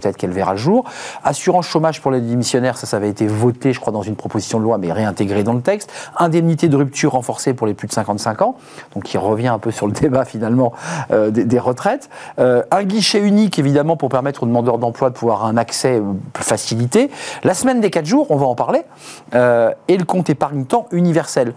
[0.00, 0.84] peut-être qu'elle verra le jour.
[1.24, 4.58] Assurance chômage pour les démissionnaires, ça, ça avait été voté, je crois, dans une proposition
[4.58, 5.92] de loi, mais réintégré dans le texte.
[6.16, 8.56] Indemnité de rupture renforcée pour les plus de 55 ans,
[8.94, 10.72] donc qui revient un peu sur le débat finalement
[11.10, 12.08] euh, des, retraites.
[12.38, 16.02] Euh, un guichet unique, évidemment, pour permettre aux demandeurs d'emploi de pouvoir un accès euh,
[16.34, 17.10] facilité.
[17.44, 18.82] La semaine des 4 jours, on va en parler.
[19.32, 21.54] et le compte épargne-temps universel.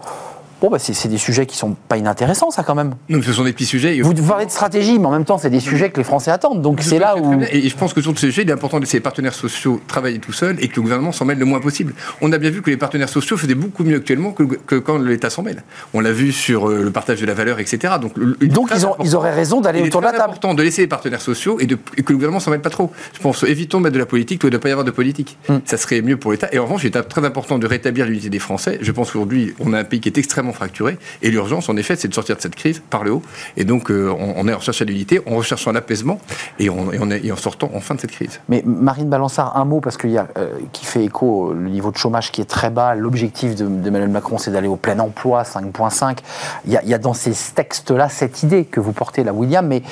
[0.60, 2.94] Bon, bah, c'est des sujets qui sont pas inintéressants, ça, quand même.
[3.08, 4.00] Non, ce sont des petits sujets.
[4.02, 6.60] Vous, parlez de stratégie, mais en même temps, c'est des sujets que les Français attendent.
[6.60, 7.40] Donc, c'est là où.
[7.50, 9.80] Et je pense que sur ce sujet, il est important de laisser les partenaires sociaux
[9.86, 11.94] travailler tout seuls et que le gouvernement s'en mêle le moins possible.
[12.20, 15.30] On a bien vu que les partenaires sociaux faisaient beaucoup mieux actuellement que, quand l'État
[15.30, 15.62] s'en mêle.
[15.94, 17.94] On l'a vu sur euh, le partage de la valeur, etc.
[18.00, 20.24] Donc, Donc ils, ont, ils, auraient raison d'aller autour de la table.
[20.24, 22.70] C'est important de laisser les partenaires sociaux et, de, que le gouvernement s'en mêle pas
[22.70, 22.92] trop.
[23.14, 24.90] Je pense, évitons de mettre de la politique, il ne doit pas y avoir de
[24.90, 25.38] politique.
[25.48, 25.58] Hmm.
[25.64, 26.48] Ça serait mieux pour l'État.
[26.52, 28.78] Et en revanche, il est très important de rétablir l'unité des Français.
[28.82, 30.98] Je pense qu'aujourd'hui, on a un pays qui est extrêmement fracturé.
[31.22, 33.22] Et l'urgence, en effet, c'est de sortir de cette crise par le haut.
[33.56, 36.18] Et donc, euh, on, est en recherche à l'unité, en recherchant l'apaisement
[36.58, 38.40] et, on, est, en sortant enfin de cette crise.
[38.48, 41.90] Mais Marine Balançard, un mot, parce qu'il y a, euh, qui fait écho, le niveau
[41.90, 42.94] de chômage qui est très bas.
[42.94, 46.18] L'objectif d'Emmanuel Macron, c'est d'aller au plein emploi, 5,5.
[46.66, 49.82] Il, y a dans ces textes-là cette idée que vous portez là, William, mais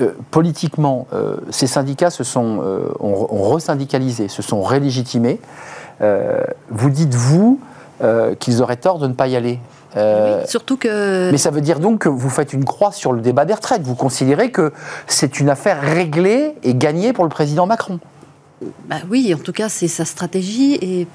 [0.00, 1.06] euh, politiquement,
[1.50, 2.62] ces syndicats se sont,
[3.00, 5.40] ont, ont se sont rélégitimés.
[6.00, 7.60] vous dites, vous,
[8.38, 9.60] qu'ils auraient tort de ne pas y aller.
[9.96, 11.30] Euh, Oui, surtout que.
[11.30, 13.82] Mais ça veut dire donc que vous faites une croix sur le débat des retraites.
[13.82, 14.72] Vous considérez que
[15.06, 17.98] c'est une affaire réglée et gagnée pour le président Macron.
[18.88, 21.06] Bah oui, en tout cas, c'est sa stratégie et,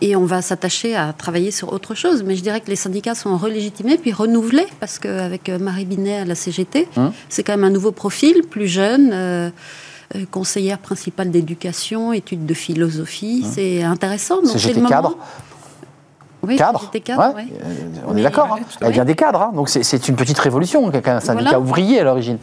[0.00, 2.22] et on va s'attacher à travailler sur autre chose.
[2.24, 6.18] Mais je dirais que les syndicats sont relégitimés puis renouvelés parce qu'avec euh, Marie Binet
[6.20, 7.12] à la CGT, Hum.
[7.28, 9.10] c'est quand même un nouveau profil, plus jeune.
[9.12, 9.50] euh,
[10.32, 14.44] conseillère principale d'éducation, études de philosophie, c'est intéressant.
[14.44, 15.16] CGT le moment- cadre.
[16.42, 17.48] Oui, Cadre, CGT cadre, Ouais, ouais.
[17.64, 18.56] euh, on est d'accord.
[18.58, 18.64] hein.
[18.80, 19.52] Elle vient des cadres, hein.
[19.54, 21.60] donc c'est- une petite révolution qu'un syndicat Voilà.
[21.60, 22.38] ouvrier à l'origine.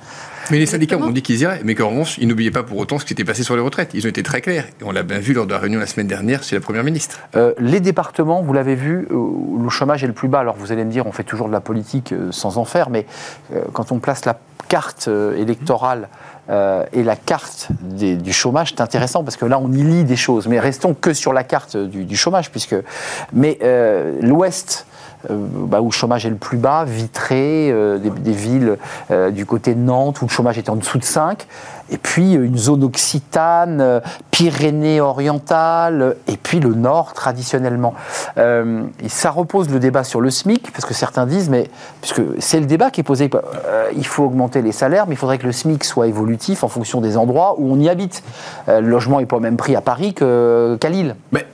[0.50, 1.10] Mais les syndicats Exactement.
[1.10, 3.26] ont dit qu'ils iraient, mais qu'en revanche, ils n'oubliaient pas pour autant ce qui s'était
[3.26, 3.90] passé sur les retraites.
[3.94, 4.66] Ils ont été très clairs.
[4.80, 6.84] Et on l'a bien vu lors de la réunion la semaine dernière chez la Première
[6.86, 7.20] ministre.
[7.36, 10.40] Euh, les départements, vous l'avez vu, euh, où le chômage est le plus bas.
[10.40, 12.90] Alors vous allez me dire, on fait toujours de la politique euh, sans en faire,
[12.90, 13.06] mais
[13.54, 14.38] euh, quand on place la
[14.70, 16.08] carte euh, électorale
[16.50, 20.16] euh, et la carte du chômage, c'est intéressant parce que là, on y lit des
[20.16, 20.48] choses.
[20.48, 22.76] Mais restons que sur la carte du, chômage, puisque.
[23.34, 24.86] Mais euh, l'Ouest.
[25.30, 28.78] euh, bah, où le chômage est le plus bas, Vitré, des, villes
[29.32, 31.48] du côté de Nantes où le chômage était en dessous de 5,
[31.90, 34.00] et puis euh, une zone occitane, euh,
[34.32, 37.94] Pyrénées-Orientales, euh, et puis le Nord traditionnellement.
[39.08, 41.70] Ça repose le débat sur le SMIC, parce que certains disent, mais
[42.02, 43.30] puisque c'est le débat qui est posé,
[43.96, 47.02] il faut augmenter les salaires, mais il faudrait que le SMIC soit évolutif en fonction
[47.02, 48.24] des endroits où on y habite.
[48.68, 51.16] Le logement n'est pas au même prix à Paris qu'à Lille.
[51.32, 51.46] Mais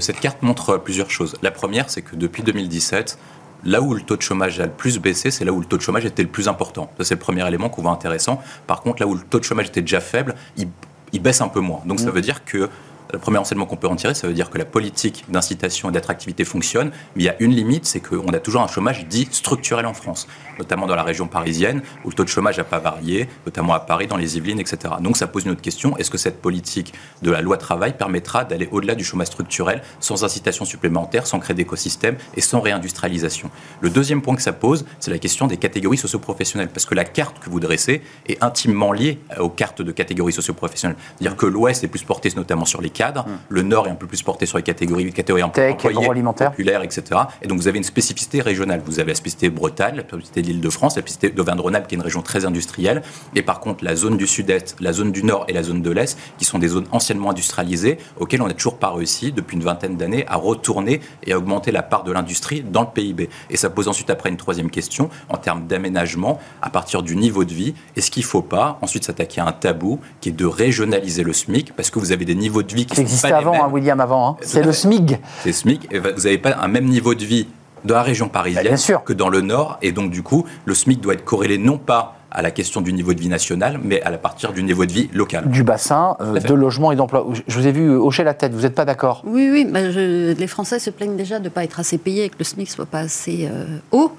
[0.00, 1.36] cette carte montre plusieurs choses.
[1.42, 3.18] La première, c'est que depuis 2017,
[3.64, 5.76] là où le taux de chômage a le plus baissé, c'est là où le taux
[5.76, 6.90] de chômage était le plus important.
[6.98, 8.40] Ça, c'est le premier élément qu'on voit intéressant.
[8.66, 10.68] Par contre, là où le taux de chômage était déjà faible, il,
[11.12, 11.80] il baisse un peu moins.
[11.86, 12.68] Donc ça veut dire que
[13.14, 15.92] le premier enseignement qu'on peut en tirer, ça veut dire que la politique d'incitation et
[15.92, 19.28] d'attractivité fonctionne, mais il y a une limite, c'est qu'on a toujours un chômage dit
[19.30, 20.26] structurel en France,
[20.58, 23.80] notamment dans la région parisienne, où le taux de chômage n'a pas varié, notamment à
[23.80, 24.94] Paris, dans les Yvelines, etc.
[25.00, 28.44] Donc ça pose une autre question, est-ce que cette politique de la loi travail permettra
[28.44, 33.50] d'aller au-delà du chômage structurel, sans incitation supplémentaire, sans créer d'écosystème et sans réindustrialisation?
[33.80, 37.04] Le deuxième point que ça pose, c'est la question des catégories socioprofessionnelles, parce que la
[37.04, 40.96] carte que vous dressez est intimement liée aux cartes de catégories socioprofessionnelles.
[41.16, 44.06] C'est-à-dire que l'Ouest est plus porté notamment sur les cadres, le Nord est un peu
[44.06, 46.50] plus porté sur les catégories, catégories Tech, agroalimentaire.
[46.50, 47.02] populaires, etc.
[47.42, 48.82] Et donc vous avez une spécificité régionale.
[48.84, 52.04] Vous avez la spécificité Bretagne, la spécificité de l'Île-de-France, la spécificité d'Auvergne-Rhône-Alpes, qui est une
[52.04, 53.02] région très industrielle.
[53.34, 55.90] Et par contre, la zone du Sud-Est, la zone du Nord et la zone de
[55.90, 59.62] l'Est, qui sont des zones anciennement industrialisées, auxquelles on n'a toujours pas réussi, depuis une
[59.62, 63.28] vingtaine d'années, à retourner et à augmenter la part de l'industrie dans le PIB.
[63.50, 67.44] Et ça pose ensuite après une troisième question, en termes d'aménagement, à partir du niveau
[67.44, 67.74] de vie.
[67.96, 71.32] Est-ce qu'il ne faut pas ensuite s'attaquer à un tabou qui est de régionaliser le
[71.32, 73.46] SMIC, parce que vous avez des niveaux de vie qui Qui sont existait pas les
[73.46, 74.28] avant, hein, William, avant.
[74.30, 74.36] hein.
[74.40, 74.72] C'est le.
[74.72, 75.18] SMIG.
[75.42, 77.46] c'est SMIC, et vous n'avez pas un même niveau de vie
[77.84, 79.04] dans la région parisienne Bah, bien sûr.
[79.04, 79.78] que dans le Nord.
[79.82, 82.92] Et donc, du coup, le SMIC doit être corrélé non pas à la question du
[82.92, 85.48] niveau de vie national, mais à la partir du niveau de vie local.
[85.48, 87.24] du bassin euh, de logement et d'emploi.
[87.32, 89.22] Je- Je vous ai vu hocher la tête, vous n'êtes pas d'accord?
[89.24, 92.24] Oui, oui, bah, je- les Français se plaignent déjà de ne pas être assez payés
[92.24, 94.10] et que le SMIC ne soit pas assez euh, haut.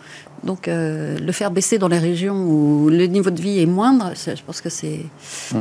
[0.46, 4.12] Donc, euh, le faire baisser dans les régions où le niveau de vie est moindre,
[4.14, 5.00] c'est- je pense que c'est.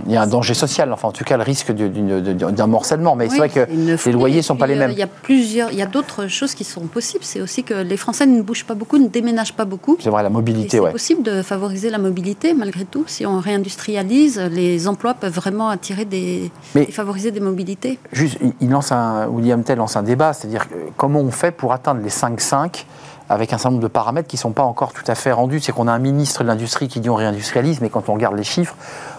[0.06, 3.28] Il y a un danger social, enfin en tout cas le risque d'un morcellement, mais
[3.30, 4.14] c'est vrai Oui, que les folie.
[4.16, 4.90] loyers ne sont pas les euh, mêmes.
[4.92, 7.24] Il y a plusieurs, il y a d'autres choses qui sont possibles.
[7.24, 9.96] C'est aussi que les Français ne bougent pas beaucoup, ne déménagent pas beaucoup.
[10.00, 10.92] C'est vrai, la mobilité, c'est ouais.
[10.92, 13.04] possible de favoriser la mobilité malgré tout.
[13.06, 17.98] Si on réindustrialise, les emplois peuvent vraiment attirer des Mais- et favoriser des mobilités.
[18.12, 20.66] Juste, il- lance un, William Tell lance un débat, c'est-à-dire
[20.96, 22.86] comment on fait pour atteindre les 5-5
[23.28, 25.60] avec un certain nombre de paramètres qui ne sont pas encore tout à fait rendus.
[25.60, 28.36] C'est qu'on a un ministre de l'Industrie qui dit on réindustrialise, mais quand on regarde
[28.36, 28.76] les chiffres,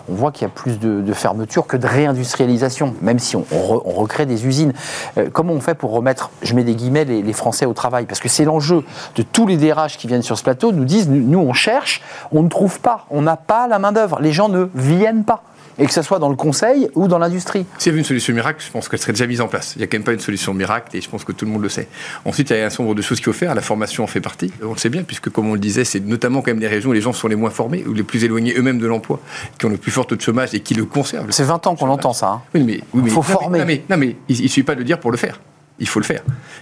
[0.07, 3.45] on voit qu'il y a plus de, de fermeture que de réindustrialisation, même si on,
[3.51, 4.73] on re- on recrée des usines.
[5.17, 8.05] Euh, comment on fait pour remettre, je mets des guillemets, les, les Français au travail?
[8.05, 8.83] Parce que c'est l'enjeu
[9.15, 12.03] de tous les DRH qui viennent sur ce plateau, nous disent, nous, nous, on cherche,
[12.31, 15.41] on ne trouve pas, on n'a pas la main-d'œuvre, les gens ne viennent pas.
[15.77, 17.65] Et que ce soit dans le conseil ou dans l'industrie.
[17.77, 19.73] S'il y avait une solution miracle, je pense qu'elle serait déjà mise en place.
[19.75, 21.51] Il n'y a quand même pas une solution miracle et je pense que tout le
[21.51, 21.87] monde le sait.
[22.23, 23.53] Ensuite, il y a un certain nombre de choses qu'il faut faire.
[23.55, 24.51] La formation en fait partie.
[24.63, 26.91] On le sait bien, puisque comme on le disait, c'est notamment quand même les régions
[26.91, 29.19] où les gens sont les moins formés ou les plus éloignés eux-mêmes de l'emploi,
[29.57, 31.29] qui ont le plus fort taux de chômage et qui le conservent.
[31.31, 32.27] C'est 20 ans qu'on l'entend ça.
[32.29, 32.41] hein.
[32.53, 33.59] Oui, mais, oui, mais- Faut non, mais- former.
[33.59, 35.39] Non, mais, non, mais il ne suffit pas de le dire pour le faire.
[35.79, 36.21] Il faut le faire.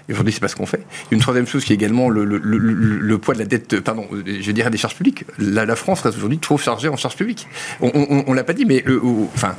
[0.10, 0.82] Et aujourd'hui, c'est pas ce qu'on fait.
[1.12, 4.52] Une troisième chose qui est également le, le- le- poids de la dette, pardon, je
[4.52, 5.24] dirais des charges publiques.
[5.38, 7.48] La, la France reste aujourd'hui trop chargée en charges publiques.
[7.82, 9.56] On, on l'a pas dit, mais euh, euh, enfin.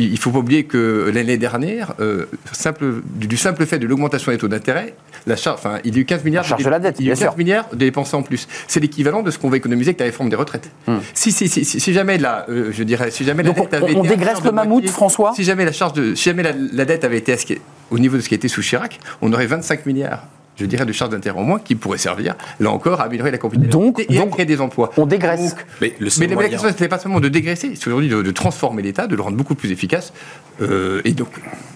[0.00, 3.86] Il ne faut pas oublier que l'année dernière, euh, simple, du, du simple fait de
[3.88, 4.94] l'augmentation des taux d'intérêt,
[5.26, 7.06] la charge, enfin, il y a eu 15 milliards, La charge de la dette, il
[7.06, 7.36] y a eu bien 15 sûr.
[7.36, 8.46] milliards de dépensés en plus.
[8.68, 10.70] C'est l'équivalent de ce qu'on va économiser avec la réforme des retraites.
[11.14, 13.54] Si, si, si, si, si jamais la, euh, je dirais, si jamais la Hmm.
[13.54, 15.32] Dette on- avait on été dégraisse le mammouth, moitié- François?
[15.34, 17.32] Si jamais la charge de, si jamais la, la dette avait été
[17.90, 20.24] au niveau de ce qui a été sous Chirac, on aurait 25 milliards
[20.58, 23.38] je dirais, de charges d'intérêt en moins qui pourraient servir, là encore, à améliorer la
[23.38, 24.90] compétitivité Donc- et à créer des emplois.
[24.96, 25.54] on dégraisse.
[25.54, 28.08] Donc, Mais le mais seul la, question, ce n'est pas seulement de dégraisser, c'est aujourd'hui
[28.08, 30.12] de, de transformer l'État, de le rendre beaucoup plus efficace.
[30.60, 31.28] Euh, et donc,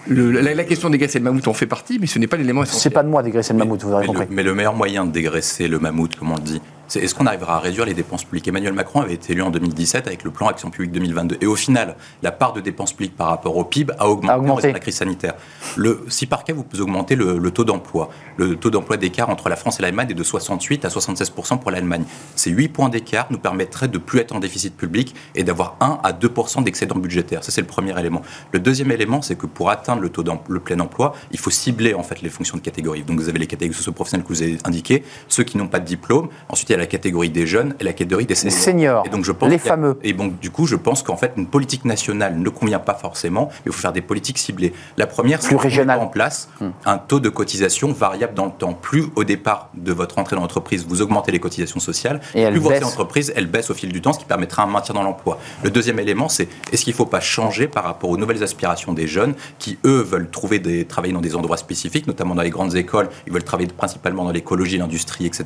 [0.07, 2.35] le- la, la question de dégraisser le mammouth en fait partie, mais ce n'est pas
[2.37, 2.93] l'élément C'est essentiel.
[2.93, 4.25] pas de moi dégraisser le mammouth, vous aurez mais, compris.
[4.29, 7.15] le, mais le meilleur moyen de dégraisser le mammouth, comme on le dit, c'est est-ce
[7.15, 8.47] qu'on arrivera à réduire les dépenses publiques?
[8.49, 11.37] Emmanuel Macron avait été élu en 2017 avec le plan Action publique 2022.
[11.39, 14.37] Et au final, la part de dépenses publiques par rapport au PIB a augmenté, A
[14.37, 14.51] augmenté.
[14.51, 15.33] en raison de la crise sanitaire.
[15.77, 19.47] Le, si par cas vous augmentez le, le taux d'emploi, le taux d'emploi d'écart entre
[19.49, 22.03] la France et l'Allemagne est de 68 à 76% pour l'Allemagne.
[22.35, 25.99] Ces 8 points d'écart nous permettraient de plus être en déficit public et d'avoir 1
[26.03, 27.43] à 2% d'excédent budgétaire.
[27.43, 28.21] Ça, c'est le premier élément.
[28.51, 31.93] Le deuxième élément, c'est que pour atteindre le taux le plein emploi, il faut cibler
[31.93, 33.03] en fait les fonctions de catégorie.
[33.03, 35.85] Donc vous avez les catégories socio-professionnelles que vous avez indiquées, ceux qui n'ont pas de
[35.85, 36.29] diplôme.
[36.49, 38.57] Ensuite, il y a la catégorie des jeunes et la catégorie des seniors.
[38.57, 39.99] seniors, Et donc je pense les a- fameux.
[40.01, 43.49] Et donc du coup, je pense qu'en fait, une politique nationale ne convient pas forcément,
[43.51, 44.73] mais il faut faire des politiques ciblées.
[44.97, 46.49] La première, c'est de mettre en place
[46.85, 48.62] un taux de cotisation variable dans le temps.
[48.71, 52.59] Plus au départ de votre entrée dans l'entreprise, vous augmentez les cotisations sociales, Et plus
[52.59, 55.39] votre entreprise, elle baisse au fil du temps, ce qui permettra un maintien dans l'emploi.
[55.63, 58.93] Le deuxième élément, c'est est-ce qu'il ne faut pas changer par rapport aux nouvelles aspirations
[58.93, 62.49] des jeunes qui, eux, veulent trouver des, travailler dans des endroits spécifiques, notamment dans les
[62.51, 65.45] grandes écoles, ils veulent travailler principalement dans l'écologie, l'industrie, etc.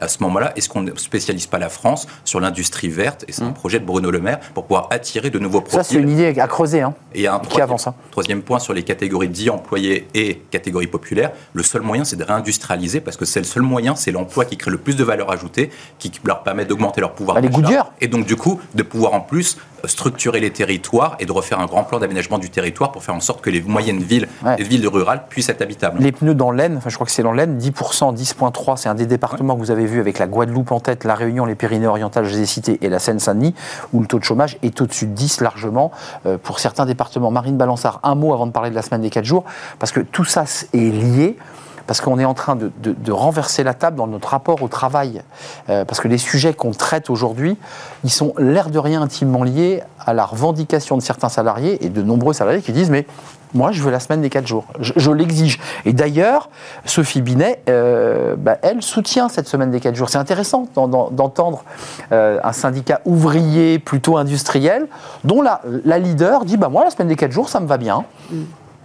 [0.00, 3.42] À ce moment-là, est-ce qu'on ne spécialise pas la France sur l'industrie verte Et c'est
[3.42, 5.70] un projet de Bruno Le Maire pour pouvoir attirer de nouveaux Mmh.
[5.70, 5.96] Ça, profils.
[5.96, 6.80] c'est une idée à creuser.
[6.82, 6.94] Hein.
[7.14, 7.94] Et un Qui troisième, avance, hein.
[8.10, 12.24] troisième point sur les catégories dits employés et catégories populaires, le seul moyen c'est de
[12.24, 12.55] réindustrialiser
[13.04, 15.70] parce que c'est le seul moyen, c'est l'emploi qui crée le plus de valeur ajoutée,
[15.98, 19.20] qui leur permet d'augmenter leur pouvoir Bah, d'achat, et donc du coup de pouvoir en
[19.20, 23.02] plus euh, structurer les territoires et de refaire un grand plan d'aménagement du territoire pour
[23.02, 24.56] faire en sorte que les moyennes villes, Ouais.
[24.58, 25.98] les villes rurales puissent être habitables.
[26.00, 28.94] Les pneus dans l'Aisne, enfin je crois que c'est dans l'Aisne, 10%, 10.3, c'est un
[28.94, 32.24] des départements que vous avez vu avec la Guadeloupe en tête, la Réunion, les Pyrénées-Orientales,
[32.24, 33.54] je les ai cités, et la Seine-Saint-Denis,
[33.92, 35.90] où le taux de chômage est au-dessus de 10 largement
[36.26, 37.30] euh, pour certains départements.
[37.30, 39.44] Marine Balançard, un mot avant de parler de la semaine des 4 jours,
[39.78, 41.36] parce que tout ça est lié.
[41.86, 44.68] Parce qu'on est en train de, de- de renverser la table dans notre rapport au
[44.68, 45.22] travail.
[45.68, 47.56] Euh, parce que les sujets qu'on traite aujourd'hui,
[48.04, 52.02] ils sont l'air de rien intimement liés à la revendication de certains salariés et de
[52.02, 53.06] nombreux salariés qui disent Mais
[53.54, 54.64] moi, je veux la semaine des 4 jours.
[54.80, 55.60] Je, je l'exige.
[55.84, 56.50] Et d'ailleurs,
[56.84, 60.08] Sophie Binet, euh, bah, elle soutient cette semaine des 4 jours.
[60.10, 61.62] C'est intéressant d'en- d'en- d'entendre
[62.12, 64.88] euh, un syndicat ouvrier plutôt industriel,
[65.24, 67.78] dont la, la leader dit bah, Moi, la semaine des 4 jours, ça me va
[67.78, 68.04] bien.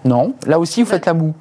[0.05, 1.33] Non, là aussi, vous faites la moue.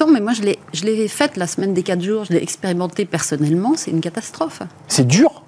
[0.00, 2.42] Non, mais moi, je l'ai, je l'ai faite la semaine des 4 jours, je l'ai
[2.42, 4.62] expérimenté personnellement, c'est une catastrophe.
[4.88, 5.42] C'est dur?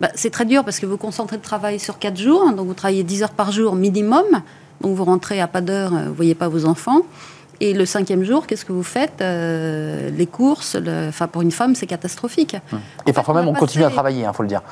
[0.00, 2.66] Bah, c'est très dur parce que vous concentrez le travail sur 4 jours, hein, donc
[2.66, 4.24] vous travaillez 10 heures par jour minimum,
[4.80, 7.02] donc vous rentrez à pas d'heure, euh, vous ne voyez pas vos enfants.
[7.60, 11.52] Et le cinquième jour, qu'est-ce que vous faites Euh, Les courses, le- enfin pour une
[11.52, 12.56] femme, c'est catastrophique.
[13.06, 14.62] Et parfois même, on continue à travailler, il faut le dire.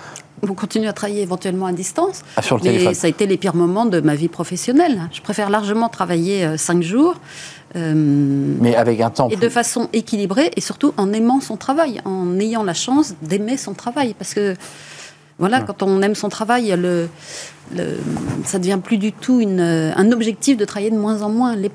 [0.48, 2.22] On continue à travailler éventuellement à distance.
[2.36, 2.94] Ah, sur le mais téléphone.
[2.94, 5.02] ça a été les pires moments de ma vie professionnelle.
[5.12, 7.14] Je préfère largement travailler 5 jours.
[7.76, 11.56] euh, Mais avec un temps et plus- de façon équilibrée et surtout en aimant son
[11.56, 14.14] travail, en ayant la chance d'aimer son travail.
[14.18, 14.54] Parce que,
[15.42, 17.08] voilà, quand on aime son travail, le,
[17.76, 17.98] le-
[18.44, 21.56] ça devient plus du tout une, un objectif de travailler de moins en moins.
[21.56, 21.68] Le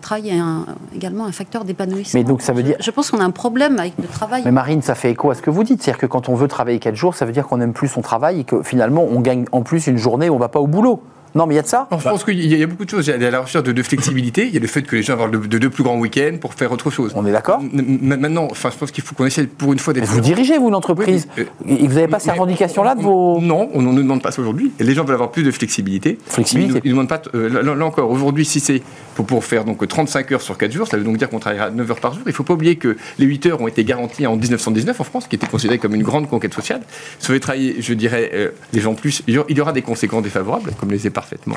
[0.00, 2.20] travail est un- également un facteur d'épanouissement.
[2.20, 4.42] Mais donc, ça veut dire- Je, je pense qu'on a un problème avec le travail.
[4.44, 5.82] Mais Marine, ça fait écho à ce que vous dites.
[5.82, 8.02] C'est-à-dire que quand on veut travailler 4 jours, ça veut dire qu'on n'aime plus son
[8.02, 10.60] travail et que finalement, on gagne en plus une journée où on ne va pas
[10.60, 11.02] au boulot.
[11.36, 11.86] Non, mais il y a de ça.
[11.90, 13.06] Je pense qu'il y, a- il y a beaucoup de choses.
[13.06, 14.46] Il y a la recherche de, de flexibilité.
[14.46, 16.36] Il y a le fait que les gens aient de, de deux plus grands week-ends
[16.40, 17.12] pour faire autre chose.
[17.14, 20.06] On est d'accord Maintenant, enfin, je pense qu'il faut qu'on essaie pour une fois d'être.
[20.06, 21.28] Vous dirigez, vous, une entreprise.
[21.36, 23.40] Oui, mais, Et vous n'avez pas ces revendications-là de vos.
[23.40, 24.72] Non, on ne nous demande pas ça aujourd'hui.
[24.80, 26.18] Les gens veulent avoir plus de flexibilité.
[26.26, 26.80] Flexibilité.
[26.84, 27.22] Ils ne nous demandent pas.
[27.34, 28.82] euh, là, là encore, aujourd'hui, si c'est
[29.14, 31.70] pour, pour faire donc 35 heures sur 4 jours, ça veut donc dire qu'on travaillera
[31.70, 32.22] 9 heures par jour.
[32.26, 35.04] Il ne faut pas oublier que les 8 heures ont été garanties en 1919 en
[35.04, 36.80] France, qui était considéré comme une grande conquête sociale.
[37.18, 40.22] Si vous voulez travailler, je dirais, euh, les gens plus, il y aura- des conséquences
[40.22, 41.56] défavorables, comme le disait parfaitement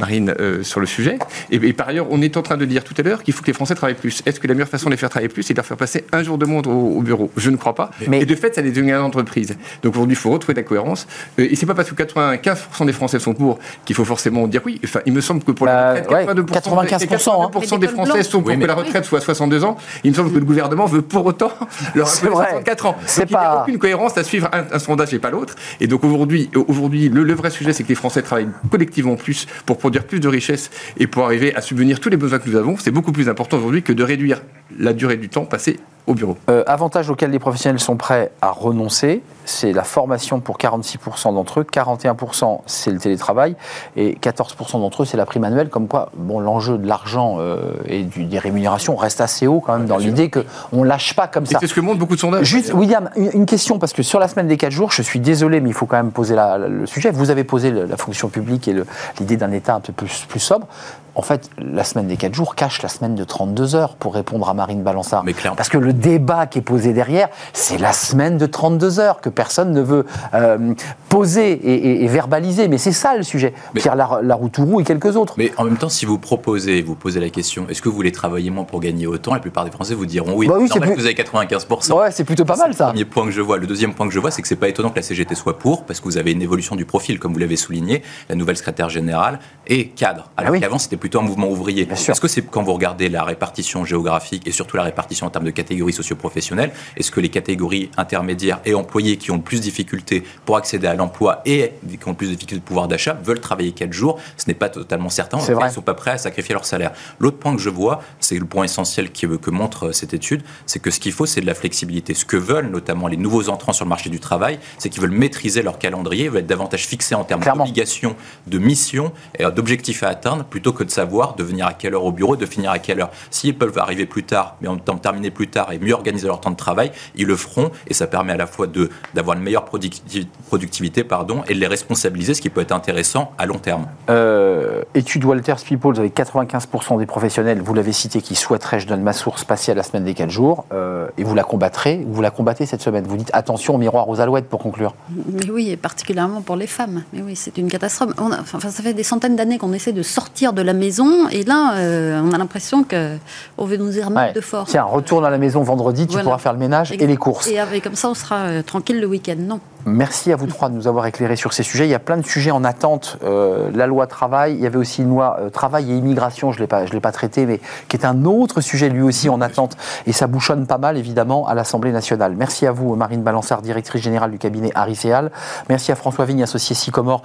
[0.00, 1.18] Marine euh, sur le sujet.
[1.50, 3.42] Et, et par ailleurs, on est en train de dire tout à l'heure qu'il faut
[3.42, 4.22] que les Français travaillent plus.
[4.24, 6.04] Est-ce que la meilleure façon de les faire travailler plus, c'est de leur faire passer
[6.12, 7.30] un jour de monde au, au bureau?
[7.36, 7.90] Je ne crois pas.
[8.08, 9.56] Mais- Et de fait, ça les devient une entreprise.
[9.82, 11.06] Donc aujourd'hui, il faut retrouver la cohérence.
[11.38, 14.62] Euh, et c'est pas parce que 95% des Français sont pour qu'il faut forcément dire
[14.64, 14.80] oui.
[14.84, 17.50] Enfin, il me semble que pour Bah, la retraite, ouais, 82%, 95%, hein.
[17.52, 19.76] 82% des Français sont pour Oui, que la retraite soit à 62 ans.
[20.04, 21.52] Il me semble que le gouvernement veut pour autant
[21.94, 22.46] leur C'est rappeler vrai.
[22.50, 22.96] 64 ans.
[23.06, 25.30] C'est Donc, il n'y a pas- aucune cohérence à suivre un, un sondage et pas
[25.30, 25.54] l'autre.
[25.80, 29.46] Et donc aujourd'hui, aujourd'hui, le, le vrai sujet, c'est que les Français travaillent collectivement plus
[29.66, 32.56] pour produire plus de richesses et pour arriver à subvenir tous les besoins que nous
[32.56, 32.76] avons.
[32.76, 34.42] C'est beaucoup plus important aujourd'hui que de réduire
[34.78, 36.36] la durée du temps passé au bureau.
[36.50, 41.60] Euh, avantage auquel les professionnels sont prêts à renoncer, c'est la formation pour 46% d'entre
[41.60, 43.54] eux, 41% c'est le télétravail
[43.96, 45.68] et 14% d'entre eux c'est la prime annuelle.
[45.68, 49.78] Comme quoi, bon, l'enjeu de l'argent euh, et du- des rémunérations reste assez haut quand
[49.78, 51.58] même dans l'idée qu'on lâche pas comme Et ça.
[51.60, 52.46] c'est ce que montrent beaucoup de sondages.
[52.46, 55.20] Juste, William, une, une question, parce que sur la semaine des 4 jours, je suis
[55.20, 57.12] désolé, mais il faut quand même poser la- la- le sujet.
[57.12, 58.74] Vous avez posé le- la fonction publique et
[59.20, 60.66] l'idée d'un État un peu plus, plus sobre.
[61.14, 64.48] En fait, la semaine des 4 jours cache la semaine de 32 heures, pour répondre
[64.48, 65.24] à Marine Balançard.
[65.24, 65.56] Mais clairement.
[65.56, 69.28] Parce que le débat qui est posé derrière, c'est la semaine de 32 heures que
[69.28, 70.74] personne ne veut euh,
[71.08, 72.68] poser et, et- et verbaliser.
[72.68, 73.52] Mais c'est ça le sujet.
[73.74, 75.34] Mais- Pierre Lar- Laroutourou et quelques autres.
[75.36, 78.12] Mais en même temps, si vous proposez, vous posez la question, est-ce que vous voulez
[78.12, 80.46] travailler moins pour gagner autant La plupart des Français vous diront oui.
[80.48, 81.92] Bah oui, c'est c'est normal plus- que vous avez 95%.
[81.98, 82.86] Ouais, c'est plutôt pas mal ça.
[82.86, 83.58] Le premier point que je vois.
[83.58, 85.58] Le deuxième point que je vois, c'est que c'est pas étonnant que la CGT soit
[85.58, 88.02] pour, parce que vous avez une évolution du profil, comme vous l'avez souligné.
[88.28, 90.30] La nouvelle secrétaire générale est cadre.
[90.36, 90.60] Alors Ah oui.
[90.60, 91.88] qu'avant, c'était plutôt un mouvement ouvrier.
[91.90, 95.44] Est-ce que c'est quand vous regardez la répartition géographique et surtout la répartition en termes
[95.44, 99.62] de catégories socioprofessionnelles, est-ce que les catégories intermédiaires et employés qui ont le plus de
[99.62, 103.14] difficultés pour accéder à l'emploi et qui ont le plus de difficultés de pouvoir d'achat
[103.14, 105.38] veulent travailler 4 jours Ce n'est pas totalement certain.
[105.38, 105.56] Vrai.
[105.60, 106.92] Ils ne sont pas prêts à sacrifier leur salaire.
[107.18, 110.42] L'autre point que je vois, c'est le point essentiel qui, que montre euh, cette étude,
[110.66, 112.14] c'est que ce qu'il faut, c'est de la flexibilité.
[112.14, 115.10] Ce que veulent notamment les nouveaux entrants sur le marché du travail, c'est qu'ils veulent
[115.10, 118.14] maîtriser leur calendrier, ils veulent être davantage fixés en termes d'obligations,
[118.46, 121.94] de missions et euh, d'objectifs à atteindre, plutôt que de savoir de venir à quelle
[121.94, 123.10] heure au bureau, de finir à quelle heure.
[123.30, 126.26] S'ils peuvent arriver plus tard, mais en même temps terminer plus tard et mieux organiser
[126.26, 129.36] leur temps de travail, ils le feront et ça permet à la fois de d'avoir
[129.36, 133.46] une meilleure producti- productivité pardon, et de les responsabiliser, ce qui peut être intéressant à
[133.46, 133.86] long terme.
[134.10, 138.86] Euh, étude Walters People, vous avez 95% des professionnels, vous l'avez cité, qui souhaiteraient, je
[138.86, 142.04] donne ma source, passer à la semaine des 4 jours, euh, et vous la combattrez,
[142.06, 143.04] vous la combattez cette semaine.
[143.06, 144.94] Vous dites attention au miroir aux alouettes pour conclure.
[145.32, 147.02] Mais oui, et particulièrement pour les femmes.
[147.12, 148.10] Mais oui, c'est une catastrophe.
[148.18, 151.28] On a- enfin, ça fait des centaines d'années qu'on essaie de sortir de la maison,
[151.30, 154.32] et là, euh, on a l'impression qu'on veut nous y remettre Ouais.
[154.32, 154.70] de force.
[154.70, 156.24] Tiens, retourne à la maison vendredi, tu Voilà.
[156.24, 157.46] pourras faire le ménage et les courses.
[157.48, 159.36] Et avec, comme ça, on sera euh, tranquille le week-end.
[159.38, 159.60] Non.
[159.84, 161.86] Merci à vous trois de nous avoir éclairés sur ces sujets.
[161.86, 163.18] Il y a plein de sujets en attente.
[163.24, 166.58] Euh, la loi travail, il y avait aussi une loi euh, travail et immigration, je
[166.58, 169.76] ne l'ai pas, pas traité, mais qui est un autre sujet lui aussi en attente.
[170.06, 172.34] Et ça bouchonne pas mal, évidemment, à l'Assemblée nationale.
[172.36, 175.30] Merci à vous, Marine Balançard, directrice générale du cabinet Harris et Al.
[175.68, 177.22] Merci à François Vigne, associé Sycomore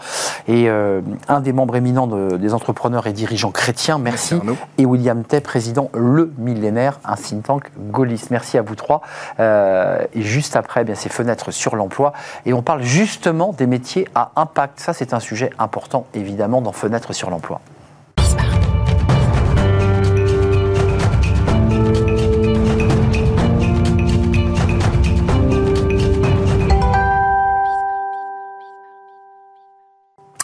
[0.48, 3.98] et euh, un des membres éminents de- des entrepreneurs et dirigeants chrétiens.
[4.00, 4.36] Merci.
[4.78, 8.32] Et William Tay, président Le Millénaire, un think tank gaulliste.
[8.32, 9.02] Merci à vous trois.
[9.40, 12.14] Et juste après, eh bien, c'est fenêtres sur l'emploi.
[12.48, 14.80] Et on parle justement des métiers à impact.
[14.80, 17.60] Ça, c'est un sujet important, évidemment, dans Fenêtres sur l'emploi.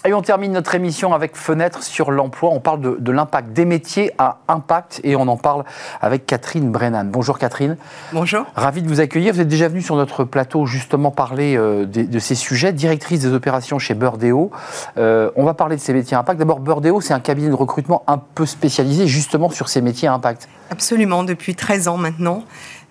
[0.06, 2.49] Et on termine notre émission avec Fenêtres sur l'emploi.
[2.51, 5.64] On parle de, de l'impact des métiers à impact et on en parle
[6.01, 7.10] avec Catherine Brennan.
[7.10, 7.78] Bonjour Catherine.
[8.12, 8.45] Bonjour.
[8.54, 9.34] Ravi de vous accueillir.
[9.34, 13.32] Vous êtes déjà venue sur notre plateau justement parler euh, de, ces sujets, directrice des
[13.32, 14.51] opérations chez Burdeo.
[14.97, 16.38] Euh, on va parler de ces métiers à impact.
[16.38, 20.14] D'abord, Burdeo, c'est un cabinet de recrutement un peu spécialisé justement sur ces métiers à
[20.14, 20.49] impact.
[20.70, 22.43] Absolument, depuis 13 ans maintenant.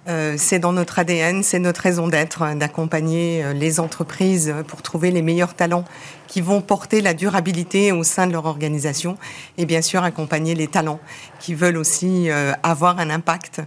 [0.08, 5.22] Euh, c'est dans notre ADN, c'est notre raison d'être d'accompagner les entreprises pour trouver les
[5.22, 5.84] meilleurs talents
[6.32, 9.18] qui vont porter la durabilité au sein de leur organisation
[9.58, 10.98] et bien sûr accompagner les talents
[11.38, 13.60] qui veulent aussi euh, avoir un impact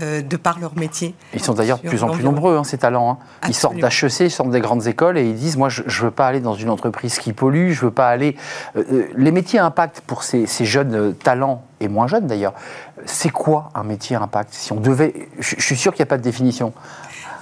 [0.00, 1.12] euh, de par leur métier.
[1.32, 3.18] Ils sont d'ailleurs de plus en plus nombreux, hein, ces talents.
[3.42, 3.48] hein.
[3.48, 6.12] Ils sortent d'HEC, ils sortent des grandes écoles et ils disent Moi, je ne veux
[6.12, 8.36] pas aller dans une entreprise qui pollue, je veux pas aller.
[8.76, 12.54] Euh, les métiers à impact pour ces, ces jeunes talents, et moins jeunes d'ailleurs,
[13.06, 14.54] c'est quoi un métier à impact?
[14.54, 15.28] Si on devait.
[15.40, 16.72] Je, je suis sûr qu'il n'y a pas de définition.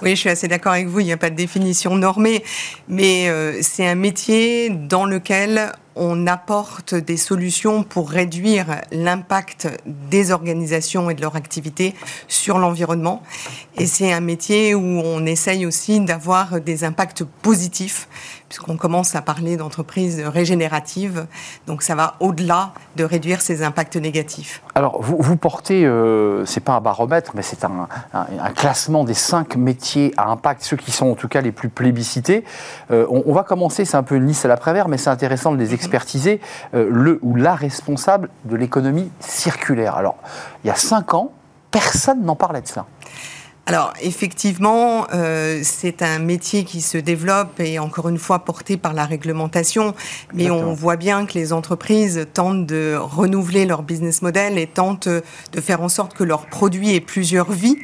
[0.03, 2.43] Oui, je suis assez d'accord avec vous, il n'y a pas de définition normée,
[2.89, 10.31] mais euh, c'est un métier dans lequel on apporte des solutions pour réduire l'impact des
[10.31, 11.93] organisations et de leur activité
[12.27, 13.23] sur l'environnement.
[13.77, 18.09] Et c'est un métier où on essaye aussi d'avoir des impacts positifs,
[18.53, 21.25] puisqu'on commence à parler d'entreprises régénératives.
[21.65, 24.61] Donc ça va au-delà de réduire ces impacts négatifs.
[24.75, 29.05] Alors, vous, vous portez, euh, c'est pas un baromètre, mais c'est un, un- un classement
[29.05, 32.43] des cinq métiers à impact, ceux qui sont en tout cas les plus plébiscités.
[32.91, 35.51] Euh, on, on va commencer, c'est un peu une liste à l'après-vert, mais c'est intéressant
[35.51, 36.39] de les expertiser.
[36.75, 39.95] Euh, le ou la responsable de l'économie circulaire.
[39.95, 40.17] Alors,
[40.63, 41.31] il y a cinq ans,
[41.71, 42.85] personne n'en parlait de ça.
[43.65, 48.93] Alors effectivement, euh, c'est un métier qui se développe et encore une fois porté par
[48.93, 49.95] la réglementation,
[50.33, 50.71] mais Exactement.
[50.71, 55.61] on voit bien que les entreprises tentent de renouveler leur business model et tentent de
[55.61, 57.77] faire en sorte que leurs produits aient plusieurs vies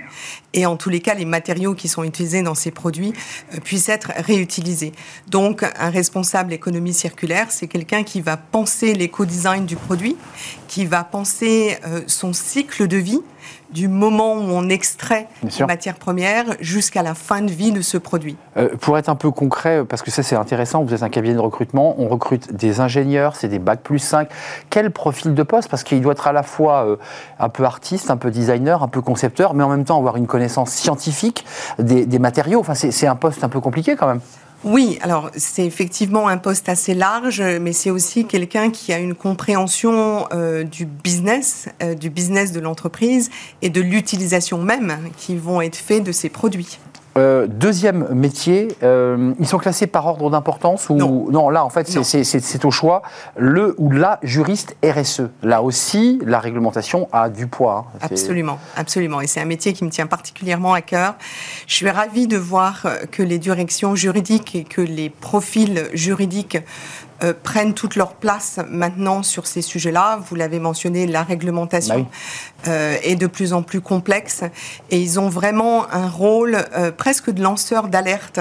[0.53, 3.13] et en tous les cas les matériaux qui sont utilisés dans ces produits
[3.53, 4.91] euh, puissent être réutilisés.
[5.27, 10.17] Donc un responsable économie circulaire, c'est quelqu'un qui va penser l'éco-design du produit,
[10.67, 13.21] qui va penser euh, son cycle de vie
[13.71, 15.27] du moment où on extrait
[15.59, 18.35] la matière première jusqu'à la fin de vie de ce produit.
[18.57, 21.35] Euh, pour être un peu concret, parce que ça c'est intéressant, vous êtes un cabinet
[21.35, 24.29] de recrutement, on recrute des ingénieurs, c'est des bacs plus 5.
[24.69, 25.69] Quel profil de poste?
[25.69, 26.95] Parce qu'il doit être à la fois euh,
[27.39, 30.27] un peu artiste, un peu designer, un peu concepteur, mais en même temps avoir une
[30.27, 31.45] connaissance scientifique
[31.77, 32.59] des, des matériaux.
[32.59, 34.21] Enfin, c'est un poste un peu compliqué quand même.
[34.66, 39.16] Oui, alors c'est effectivement un poste assez large, mais c'est aussi quelqu'un qui a une
[39.16, 43.30] compréhension euh, du business, euh, du business de l'entreprise
[43.62, 46.78] et de l'utilisation même qui vont être faits de ces produits.
[47.18, 51.49] Euh, deuxième métier, euh, ils sont classés par ordre d'importance ou non.
[51.49, 52.03] là en fait Non.
[52.03, 53.01] c'est- au choix
[53.36, 55.24] le ou la juriste RSE.
[55.43, 57.88] Là aussi, la réglementation a du poids.
[57.95, 57.97] hein.
[58.01, 59.22] Absolument, absolument.
[59.22, 61.16] Et c'est un métier qui me tient particulièrement à cœur.
[61.68, 66.57] Je suis ravie de voir euh, que les directions juridiques et que les profils juridiques
[67.24, 70.20] euh, prennent toute leur place maintenant sur ces sujets-là.
[70.28, 72.05] Vous l'avez mentionné, la réglementation Bah
[72.67, 74.43] euh, est de plus en plus complexe
[74.89, 78.39] et ils ont vraiment un rôle euh, presque de lanceur d'alerte,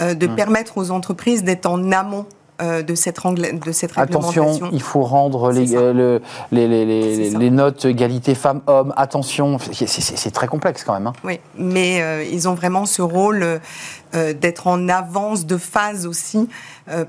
[0.00, 0.36] euh, de Hum.
[0.36, 2.26] permettre aux entreprises d'être en amont
[2.62, 4.68] euh, de cette, de cette Attention, réglementation.
[4.72, 8.92] il faut rendre les, euh, le- les, notes égalité femmes-hommes.
[8.96, 11.06] Attention, c'est- très complexe quand même.
[11.08, 11.12] hein.
[11.24, 13.42] Oui, mais euh, ils ont vraiment ce rôle
[14.14, 16.48] euh, d'être en avance de phase aussi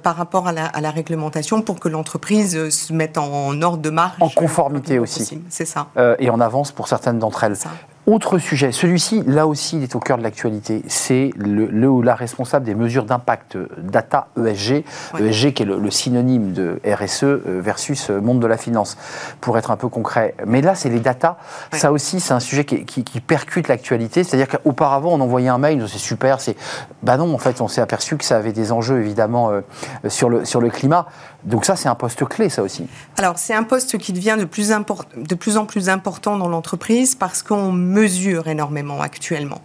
[0.04, 3.90] par rapport à la, à la réglementation pour que l'entreprise se mette en, ordre de
[3.92, 4.20] marche.
[4.22, 5.40] En conformité aussi.
[5.50, 5.88] C'est ça.
[6.20, 7.56] Et en avance pour certaines d'entre elles.
[8.10, 10.82] Autre sujet, celui-ci, là aussi, il est au cœur de l'actualité.
[10.88, 15.24] C'est le, le ou la responsable des mesures d'impact data ESG, Ouais.
[15.28, 18.98] ESG qui est le, le synonyme de RSE euh, versus euh, monde de la finance,
[19.42, 20.36] pour être un peu concret.
[20.46, 21.38] Mais là, c'est les data.
[21.74, 21.80] Ouais.
[21.80, 24.24] Ça aussi, c'est un sujet qui, qui- qui percute l'actualité.
[24.24, 26.56] C'est-à-dire qu'auparavant, on envoyait un mail, c'est super, c'est.
[27.04, 29.60] Bah non, en fait, on s'est aperçu que ça avait des enjeux, évidemment, euh,
[30.08, 31.08] sur, le, sur le climat.
[31.44, 32.88] Donc ça, c'est un poste clé, ça aussi.
[33.18, 36.48] Alors, c'est un poste qui devient de plus, import- de plus en plus important dans
[36.50, 39.62] l'entreprise parce qu'on mesure énormément actuellement.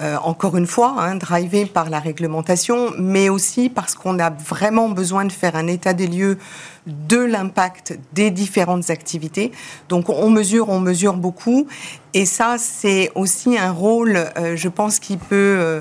[0.00, 4.88] Euh, encore une fois, hein, drivé par la réglementation, mais aussi parce qu'on a vraiment
[4.88, 6.38] besoin de faire un état des lieux
[6.86, 9.52] de l'impact des différentes activités.
[9.90, 11.66] Donc, on mesure, on mesure beaucoup.
[12.14, 15.80] Et ça, c'est aussi un rôle, euh, je pense, qui peut euh,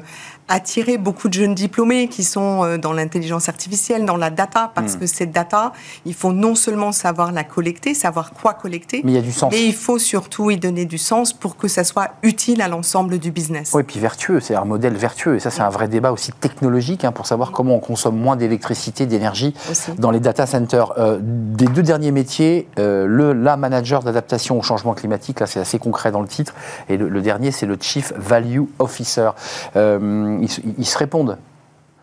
[0.50, 5.00] attirer beaucoup de jeunes diplômés qui sont dans l'intelligence artificielle, dans la data, parce Hmm.
[5.02, 5.74] que cette data,
[6.06, 9.32] il faut non seulement savoir la collecter, savoir quoi collecter, Mais il y a du
[9.32, 9.52] sens.
[9.54, 13.20] mais il faut surtout y donner du sens pour que ça soit utile à l'ensemble
[13.20, 13.72] du business.
[13.76, 15.36] Oui, puis vertueux, c'est un modèle vertueux.
[15.36, 18.36] Et ça, c'est un vrai débat aussi technologique hein, pour savoir comment on consomme moins
[18.36, 19.54] d'électricité, d'énergie
[20.00, 20.94] dans les data centers.
[20.98, 25.60] Euh, des deux derniers métiers, euh, le la manager d'adaptation au changement climatique, là c'est
[25.60, 26.56] assez concret dans le titre,
[26.90, 29.30] et le, le dernier c'est le Chief Value Officer.
[29.76, 30.44] Euh,
[30.78, 31.38] ils se répondent.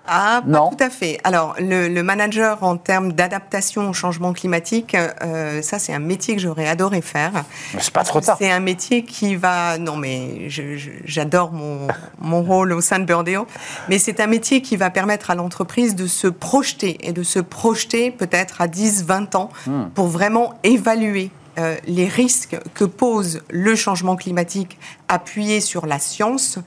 [0.09, 0.71] Ah, pas Non.
[0.71, 1.19] tout à fait.
[1.25, 6.35] Alors, le, le manager en termes d'adaptation au changement climatique, euh, ça, c'est un métier
[6.37, 7.33] que j'aurais adoré faire.
[7.75, 8.37] Mais C'est pas trop tard.
[8.39, 9.79] C'est un métier qui va.
[9.79, 11.89] Non, mais je- je- j'adore mon,
[12.21, 13.47] mon rôle au sein de Burdeo.
[13.89, 17.39] Mais c'est un métier qui va permettre à l'entreprise de se projeter et de se
[17.39, 19.87] projeter peut-être à 10, 20 ans Hmm.
[19.95, 21.31] pour vraiment évaluer.
[21.59, 24.79] euh, les risques que pose le changement climatique
[25.09, 26.59] appuyé sur la science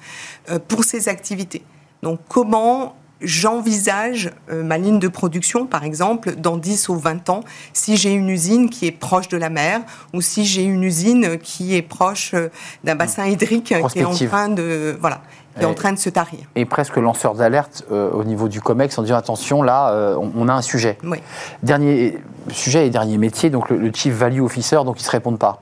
[0.50, 1.62] euh, pour ces activités.
[2.02, 7.42] Donc comment j'envisage euh, ma ligne de production, par exemple, dans 10 ou 20 ans,
[7.74, 9.82] si j'ai une usine qui est proche de la mer
[10.14, 12.50] ou si j'ai une usine qui est proche euh,
[12.84, 15.22] d'un bassin hydrique qui est en train de, voilà,
[15.58, 16.40] qui est en train de se tarir.
[16.56, 20.32] Et presque lanceur d'alerte euh, au niveau du COMEX en disant attention, là, euh, on,
[20.36, 20.98] on a un sujet.
[21.04, 21.18] Oui.
[21.64, 22.18] Dernier
[22.52, 25.62] sujet et dernier métier, donc le, le Chief Value Officer, donc ils se répondent pas.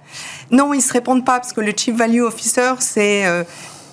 [0.51, 3.25] Non, ils se répondent pas parce que le Chief Value Officer, c'est.
[3.25, 3.43] euh,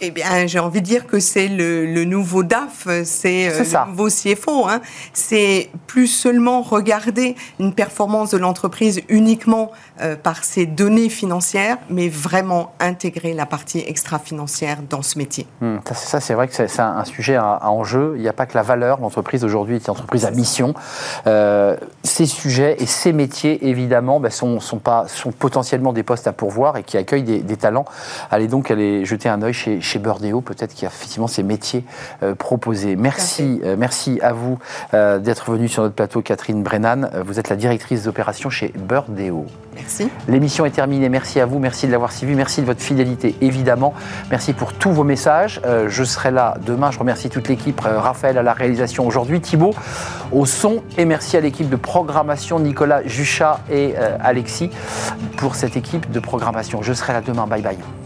[0.06, 3.90] eh bien, j'ai envie de dire que c'est le, le nouveau DAF, c'est euh, le
[3.90, 4.66] nouveau CFO.
[4.68, 4.80] Hein.
[5.12, 12.08] C'est plus seulement regarder une performance de l'entreprise uniquement euh, par ses données financières, mais
[12.08, 15.46] vraiment intégrer la partie extra-financière dans ce métier.
[15.60, 18.14] Hmm, ça, c'est- vrai que c'est un, un sujet à, à enjeu.
[18.16, 19.00] Il n'y a pas que la valeur.
[19.00, 20.74] L'entreprise aujourd'hui est une entreprise à mission.
[21.26, 26.26] Euh, ces sujets et ces métiers, évidemment, ben, sont, sont, pas, sont potentiellement des postes
[26.26, 27.84] à pourvoir et qui accueillent des, des talents.
[28.30, 31.42] Allez donc aller jeter un œil chez, chez Burdeo, peut-être qu'il y a effectivement ces
[31.42, 31.84] métiers
[32.22, 32.96] euh, proposés.
[32.96, 34.58] Merci, euh, merci à vous
[34.92, 37.10] euh, d'être venu sur notre plateau, Catherine Brennan.
[37.24, 39.46] Vous êtes la directrice d'opération chez Burdeo.
[39.76, 40.08] Merci.
[40.28, 41.08] L'émission est terminée.
[41.08, 43.92] Merci à vous, merci de l'avoir suivi, merci de votre fidélité évidemment.
[44.30, 45.60] Merci pour tous vos messages.
[45.88, 46.92] Je serai là demain.
[46.92, 49.74] Je remercie toute l'équipe, Raphaël à la réalisation aujourd'hui, Thibaut
[50.30, 54.70] au son et merci à l'équipe de programmation, Nicolas Juchat et Alexis
[55.36, 56.82] pour cette équipe de programmation.
[56.82, 57.46] Je serai là demain.
[57.48, 58.03] Bye bye.